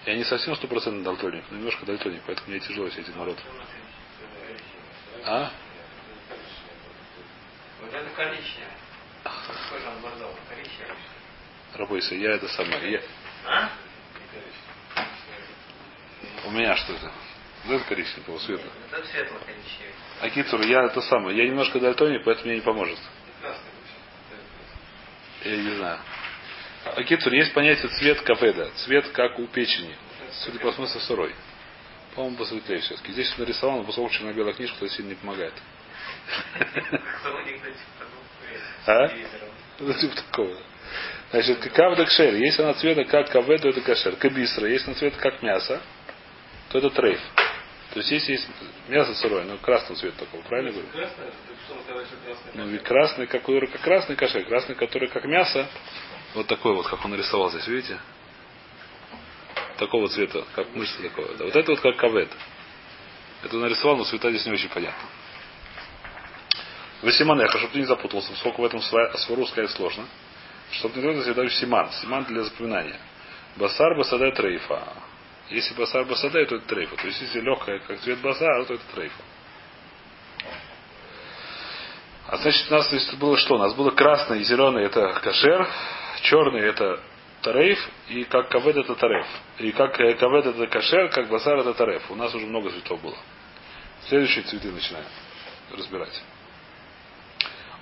Я 0.06 0.16
не 0.16 0.24
совсем 0.24 0.56
стопроцентный 0.56 1.04
дальтоник, 1.04 1.44
но 1.50 1.58
немножко 1.58 1.86
дальтоник, 1.86 2.22
поэтому 2.28 2.50
мне 2.50 2.60
тяжело 2.60 2.88
все 2.90 3.02
эти 3.02 3.10
народ. 3.12 3.38
А? 5.24 5.52
Вот 7.82 7.94
это 7.94 8.10
коричневый. 8.16 8.74
Похоже 9.24 9.86
на 9.86 10.02
бордовый. 10.02 10.36
Коричневый. 10.48 10.96
Рабойся, 11.74 12.16
я 12.16 12.34
это 12.34 12.48
самое. 12.50 12.92
Я... 12.92 13.02
А? 13.48 13.70
У 16.46 16.52
меня 16.52 16.76
что 16.76 16.94
это? 16.94 17.12
Ну, 17.66 17.76
это 17.76 17.86
коричневого 17.86 18.40
цвета. 18.40 18.68
Это 18.92 19.08
светло-коричневый. 19.08 19.96
А 20.22 20.28
я 20.66 20.84
это 20.86 21.02
самое. 21.02 21.38
Я 21.38 21.46
немножко 21.48 21.80
дальтоник, 21.80 22.24
поэтому 22.24 22.48
мне 22.48 22.56
не 22.58 22.62
поможет. 22.62 23.00
Я 25.44 25.58
не 25.58 25.76
знаю. 25.76 26.00
А 26.86 27.04
Кицур, 27.04 27.34
есть 27.34 27.54
понятие 27.54 27.90
цвет 27.90 28.22
каведа. 28.22 28.70
Цвет 28.76 29.08
как 29.10 29.40
у 29.40 29.48
печени. 29.48 29.96
Судя 30.44 30.60
по 30.60 30.72
смыслу 30.72 31.02
сырой. 31.02 31.34
По-моему, 32.14 32.38
посветлее 32.38 32.80
все-таки. 32.82 33.12
Здесь 33.12 33.34
он 33.34 33.46
нарисовал, 33.46 33.78
но 33.80 33.84
поскольку 33.84 34.12
черно-белая 34.12 34.54
книжка, 34.54 34.80
то 34.80 34.88
сильно 34.88 35.10
не 35.10 35.16
помогает. 35.16 35.54
А? 38.86 39.10
Ну, 39.80 39.94
типа 39.94 40.16
такого. 40.16 40.58
Значит, 41.32 41.60
кавда 41.74 42.06
кшер. 42.06 42.36
Если 42.36 42.62
она 42.62 42.74
цвета 42.76 43.04
как 43.06 43.32
каве, 43.32 43.58
то 43.58 43.70
это 43.70 43.82
кашер. 43.82 44.16
Кабисра. 44.16 44.68
Если 44.68 44.88
она 44.88 44.96
цвета 44.96 45.18
как 45.18 45.42
мясо, 45.42 45.82
то 46.76 46.88
это 46.88 46.90
трейф. 46.90 47.22
То 47.94 48.00
есть 48.00 48.12
если 48.12 48.34
есть 48.34 48.48
мясо 48.90 49.16
сырое, 49.16 49.46
но 49.46 49.58
красного 49.58 49.96
цвета 49.96 50.26
такого, 50.26 50.42
правильно 50.42 50.72
говорю? 50.72 50.88
Красное? 50.90 51.32
Ну 52.54 52.68
ведь 52.68 52.84
красный, 52.84 53.28
который 53.28 53.68
как 53.70 53.82
красный 53.82 54.16
кашер, 54.18 54.44
красный, 54.46 54.76
который 54.76 55.08
как 55.08 55.24
мясо, 55.24 55.68
вот 56.34 56.48
такой 56.48 56.74
вот, 56.74 56.88
как 56.88 57.06
он 57.06 57.12
нарисовал 57.12 57.50
здесь, 57.52 57.66
видите? 57.68 57.98
Такого 59.78 60.10
цвета, 60.10 60.44
как 60.54 60.76
мышца 60.76 61.02
такого. 61.02 61.34
Да. 61.36 61.46
Вот 61.46 61.56
это 61.56 61.72
вот 61.72 61.80
как 61.80 61.96
кавет. 61.96 62.30
Это 63.44 63.56
нарисовал, 63.56 63.96
но 63.96 64.04
цвета 64.04 64.30
здесь 64.32 64.46
не 64.46 64.52
очень 64.52 64.70
понятно. 64.70 65.08
Васиманеха, 67.02 67.58
чтобы 67.58 67.74
ты 67.74 67.80
не 67.80 67.86
запутался, 67.86 68.32
поскольку 68.32 68.64
в 68.64 68.66
этом 68.66 68.80
сва- 68.80 69.16
свару 69.20 69.46
сказать 69.48 69.72
сложно. 69.72 70.06
Чтобы 70.72 71.00
не 71.00 71.26
я 71.26 71.34
даю 71.34 71.50
симан. 71.50 71.90
Симан 71.92 72.26
для 72.26 72.44
запоминания. 72.44 73.00
Басар 73.56 73.96
басаде 73.96 74.32
трейфа. 74.32 75.05
Если 75.50 75.76
басар 75.76 76.06
басаде, 76.06 76.46
то 76.46 76.56
это 76.56 76.66
трейфа. 76.66 76.96
То 76.96 77.08
есть 77.08 77.22
если 77.22 77.40
легкая, 77.42 77.80
как 77.80 78.00
цвет 78.00 78.20
басара, 78.20 78.66
то 78.66 78.74
это 78.74 78.84
трейфа. 78.94 79.24
А 82.28 82.38
значит, 82.38 82.72
у 82.72 82.74
нас 82.74 82.88
то 82.90 82.96
есть, 82.96 83.14
было 83.18 83.38
что? 83.38 83.56
У 83.56 83.60
нас 83.60 83.74
было 83.76 83.92
красный 83.92 84.40
и 84.40 84.44
зеленый 84.44 84.84
это 84.84 85.20
кашер, 85.24 85.68
черный 86.22 86.62
это 86.62 87.00
тарейф, 87.42 87.78
и 88.10 88.24
как 88.24 88.50
кавед 88.50 88.78
это 88.78 88.96
тареф. 88.96 89.28
И 89.60 89.72
как 89.72 90.00
э, 90.00 90.16
кавед 90.16 90.48
это 90.48 90.66
кашер, 90.66 91.10
как 91.10 91.30
басар 91.30 91.60
это 91.60 91.76
тареф. 91.76 92.10
У 92.10 92.16
нас 92.16 92.34
уже 92.34 92.48
много 92.48 92.72
цветов 92.72 93.00
было. 93.02 93.16
Следующие 94.08 94.44
цветы 94.46 94.72
начинаем 94.72 95.06
разбирать. 95.72 96.20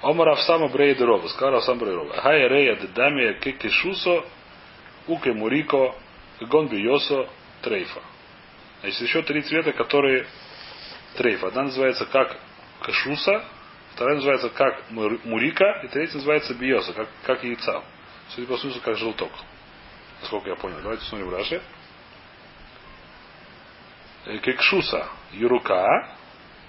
Омар 0.01 0.29
Авсама 0.29 0.67
Брей 0.67 0.95
Дерова. 0.95 1.27
Сказал 1.29 1.55
Авсам 1.55 1.79
Брей 1.79 1.91
Дерова. 1.91 2.13
Хай 2.21 2.47
Рея 2.49 2.75
Дедамия 2.75 3.33
Кекишусо 3.39 4.25
Уке 5.07 5.31
Мурико 5.31 5.95
Гон 6.41 6.67
Биосо 6.67 7.29
Трейфа. 7.63 8.01
Значит, 8.81 9.01
еще 9.01 9.23
три 9.23 9.41
цвета, 9.41 9.71
которые 9.71 10.27
трейф. 11.15 11.43
Одна 11.43 11.63
называется 11.63 12.05
как 12.05 12.37
кашуса, 12.81 13.45
вторая 13.93 14.15
называется 14.15 14.49
как 14.49 14.91
мур- 14.91 15.19
мурика, 15.23 15.81
и 15.83 15.87
третья 15.87 16.15
называется 16.15 16.53
биоса, 16.53 16.93
как, 16.93 17.07
как 17.23 17.43
яйца. 17.43 17.83
Судя 18.29 18.47
по 18.47 18.57
смыслу, 18.57 18.81
как 18.81 18.97
желток. 18.97 19.31
Насколько 20.21 20.49
я 20.49 20.55
понял. 20.55 20.79
Давайте 20.81 21.05
смотрим 21.05 21.33
Раши. 21.33 21.61
Э, 24.25 24.37
Кекшуса 24.39 25.07
юрука, 25.31 26.15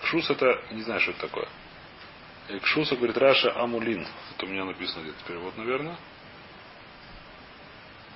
Кшус 0.03 0.29
это, 0.31 0.63
не 0.71 0.83
знаю, 0.83 1.01
что 1.01 1.13
это 1.13 1.21
такое. 1.23 1.49
И 2.49 2.59
Кшуса 2.59 2.97
говорит 2.97 3.17
Раша 3.17 3.59
Амулин. 3.59 4.07
Это 4.35 4.47
у 4.47 4.49
меня 4.49 4.65
написано 4.65 5.03
где-то 5.03 5.25
перевод, 5.27 5.57
наверное. 5.57 5.97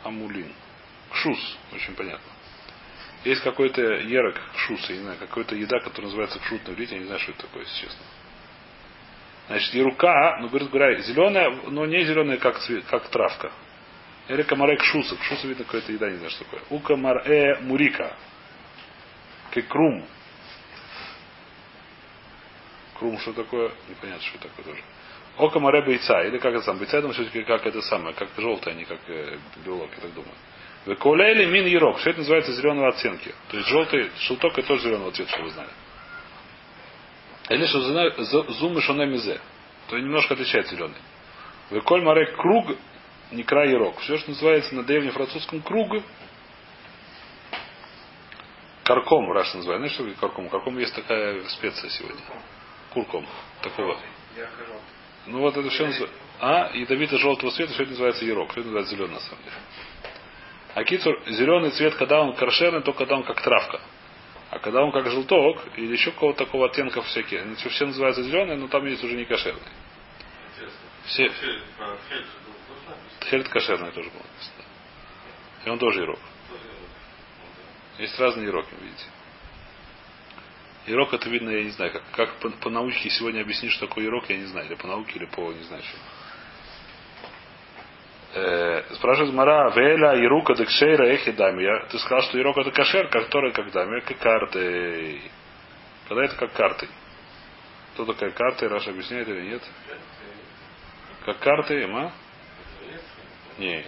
Амулин. 0.05 0.53
Кшус, 1.11 1.59
очень 1.73 1.95
понятно. 1.95 2.38
Есть 3.25 3.43
какой-то 3.43 3.83
ерок 3.83 4.37
кшус, 4.55 4.89
я 4.91 4.97
не 4.97 5.03
знаю, 5.03 5.19
какая-то 5.19 5.55
еда, 5.57 5.81
которая 5.81 6.07
называется 6.07 6.39
кшут 6.39 6.67
на 6.67 6.73
я 6.73 6.99
не 6.99 7.05
знаю, 7.05 7.21
что 7.21 7.33
это 7.33 7.43
такое, 7.43 7.63
если 7.63 7.87
честно. 7.87 8.05
Значит, 9.49 9.75
ерука, 9.75 10.39
ну, 10.41 10.49
говорит, 10.49 10.71
говоря, 10.71 11.01
зеленая, 11.01 11.51
но 11.69 11.87
не 11.87 12.05
зеленая, 12.05 12.37
как, 12.37 12.59
цвет, 12.59 12.85
как 12.85 13.09
травка. 13.09 13.51
Или 14.29 14.43
камаре 14.43 14.77
кшуса. 14.77 15.17
Кшуса, 15.17 15.49
видно, 15.49 15.65
какая-то 15.65 15.91
еда, 15.91 16.11
не 16.11 16.17
знаю, 16.17 16.31
что 16.31 16.45
такое. 16.45 16.61
У 16.71 16.79
камаре 16.81 17.59
мурика. 17.63 18.15
Кекрум. 19.51 20.05
Крум, 22.99 23.19
что 23.21 23.33
такое? 23.33 23.73
Непонятно, 23.89 24.23
что 24.23 24.39
такое 24.39 24.65
тоже. 24.65 24.83
Ока 25.39 25.61
море 25.61 25.83
бойца. 25.83 26.25
Или 26.25 26.39
как 26.39 26.53
это 26.53 26.65
сам? 26.65 26.79
Бойца, 26.79 26.97
я 26.97 27.03
думаю, 27.03 27.15
все-таки 27.15 27.43
как 27.45 27.65
это 27.65 27.81
самое, 27.83 28.15
как 28.15 28.29
желтое, 28.37 28.75
а 28.75 28.79
не 28.79 28.85
как 28.85 28.99
э, 29.09 29.39
белок, 29.65 29.91
я 29.95 30.03
так 30.03 30.13
думаю. 30.13 30.35
Веколейли 30.87 31.47
мин 31.47 31.67
ерок. 31.67 31.99
Все 31.99 32.11
это 32.11 32.21
называется 32.21 32.53
зеленого 32.53 32.89
оттенки. 32.89 33.35
То 33.51 33.57
есть 33.57 33.69
желтый 33.69 34.11
шелток 34.19 34.59
это 34.59 34.69
тоже 34.69 34.83
зеленого 34.83 35.13
цвета, 35.13 35.31
что 35.33 35.43
вы 35.43 35.51
знали. 35.51 35.71
Или 37.51 37.67
что 37.67 38.53
зумы 38.53 38.81
шоне 38.83 39.07
мизе. 39.07 39.41
То 39.89 39.97
есть 39.97 40.07
немножко 40.07 40.35
отличается 40.35 40.75
зеленый. 40.75 40.99
Веколь 41.71 42.03
море 42.03 42.27
круг, 42.37 42.77
не 43.33 43.43
край 43.43 43.71
ерок. 43.71 43.99
Все, 44.01 44.19
что 44.19 44.31
называется 44.31 44.75
на 44.75 44.83
древнем 44.83 45.13
французском 45.13 45.61
круг, 45.61 46.03
Карком, 48.89 49.31
Раш 49.33 49.53
называют. 49.53 49.81
Знаешь, 49.81 49.93
что 49.93 50.05
такое 50.05 50.19
карком? 50.19 50.49
Карком 50.49 50.79
есть 50.79 50.95
такая 50.95 51.47
специя 51.49 51.91
сегодня. 51.91 52.23
Курком. 52.95 53.27
Такого. 53.61 53.99
Ну 55.27 55.41
вот 55.41 55.55
это 55.55 55.69
все 55.69 55.85
называется. 55.85 56.19
А, 56.41 56.71
ядовито 56.73 57.19
желтого 57.19 57.53
цвета, 57.53 57.75
все 57.75 57.83
это 57.83 57.91
называется 57.91 58.25
ерок. 58.25 58.51
Все 58.53 58.61
это 58.61 58.69
называется 58.69 58.95
зеленый 58.95 59.13
на 59.13 59.21
самом 59.21 59.45
деле. 59.45 59.57
А 60.75 60.85
кицур, 60.85 61.21
зеленый 61.27 61.71
цвет, 61.71 61.95
когда 61.95 62.21
он 62.21 62.35
каршерный, 62.35 62.83
только 62.83 63.01
когда 63.01 63.17
он 63.17 63.25
как 63.25 63.41
травка. 63.43 63.81
А 64.51 64.59
когда 64.59 64.83
он 64.83 64.93
как 64.93 65.11
желток, 65.11 65.59
или 65.77 65.93
еще 65.93 66.11
какого-то 66.11 66.45
такого 66.45 66.67
оттенка 66.67 67.03
всякие, 67.03 67.43
они 67.43 67.55
все 67.55 67.87
называются 67.87 68.23
зеленые, 68.23 68.57
но 68.57 68.69
там 68.69 68.87
есть 68.87 69.03
уже 69.05 69.15
не 69.15 69.25
кошерные. 69.25 69.63
Все. 71.05 71.31
Хельт 73.29 73.49
кошерный 73.49 73.93
тоже 73.93 74.11
был. 74.11 74.23
И 75.65 75.71
он 75.71 75.79
тоже 75.79 76.01
ерок. 76.01 76.19
Есть 77.99 78.19
разные 78.19 78.47
ироки, 78.47 78.73
видите. 78.81 79.05
Ирок 80.87 81.13
это 81.13 81.29
видно, 81.29 81.51
я 81.51 81.65
не 81.65 81.71
знаю, 81.71 81.93
как, 81.93 82.03
как 82.13 82.35
по, 82.37 82.49
по 82.49 82.71
науке 82.71 83.11
сегодня 83.11 83.43
объяснить, 83.43 83.73
что 83.73 83.87
такое 83.87 84.07
ирок, 84.07 84.31
я 84.31 84.39
не 84.39 84.47
знаю. 84.47 84.67
Или 84.67 84.75
по 84.77 84.87
науке, 84.87 85.13
или 85.17 85.27
по 85.27 85.53
не 85.53 85.63
знаю 85.65 85.83
что. 85.83 85.99
Э, 88.41 88.95
спрашивает 88.95 89.35
Мара, 89.35 89.71
Веля, 89.71 90.15
Ирука, 90.25 90.55
Декшейра, 90.55 91.13
Эхи, 91.15 91.33
Дамия. 91.33 91.87
Ты 91.91 91.99
сказал, 91.99 92.23
что 92.23 92.39
Ирок 92.39 92.57
это 92.57 92.71
кошер, 92.71 93.09
который 93.09 93.53
как 93.53 93.73
Дамия, 93.73 94.01
как 94.03 94.19
карты. 94.19 95.23
Когда 96.09 96.25
это 96.25 96.37
как 96.37 96.53
карты. 96.53 96.89
Кто 97.95 98.05
такая 98.05 98.31
карта, 98.31 98.69
Раша 98.69 98.91
объясняет 98.91 99.27
или 99.29 99.51
нет? 99.51 99.63
Как 101.25 101.39
карты, 101.41 101.85
ма? 101.89 102.13
Нет. 103.59 103.87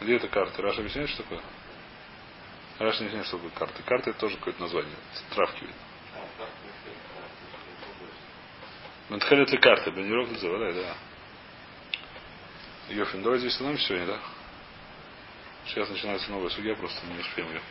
Где 0.00 0.16
это 0.16 0.28
карты? 0.28 0.62
Раша 0.62 0.80
объясняет, 0.80 1.08
что 1.10 1.24
такое? 1.24 1.40
Раша 2.78 3.00
не 3.00 3.06
объясняет, 3.06 3.26
что 3.26 3.38
такое 3.38 3.50
карты. 3.58 3.82
Карты 3.82 4.10
это 4.10 4.20
тоже 4.20 4.36
какое-то 4.36 4.60
название. 4.60 4.94
Травки 5.34 5.62
видно. 5.62 5.74
Ментхелет 9.08 9.50
ли 9.50 9.58
карты? 9.58 9.90
Бениров 9.90 10.30
называли, 10.30 10.74
да. 10.74 11.07
Йофин, 12.88 13.22
давай 13.22 13.38
здесь 13.38 13.52
остановимся 13.52 13.86
сегодня, 13.86 14.06
да? 14.06 14.20
Сейчас 15.66 15.90
начинается 15.90 16.30
новая 16.30 16.48
судья, 16.48 16.74
просто 16.74 17.06
не 17.06 17.20
успеем 17.20 17.48
ее. 17.50 17.62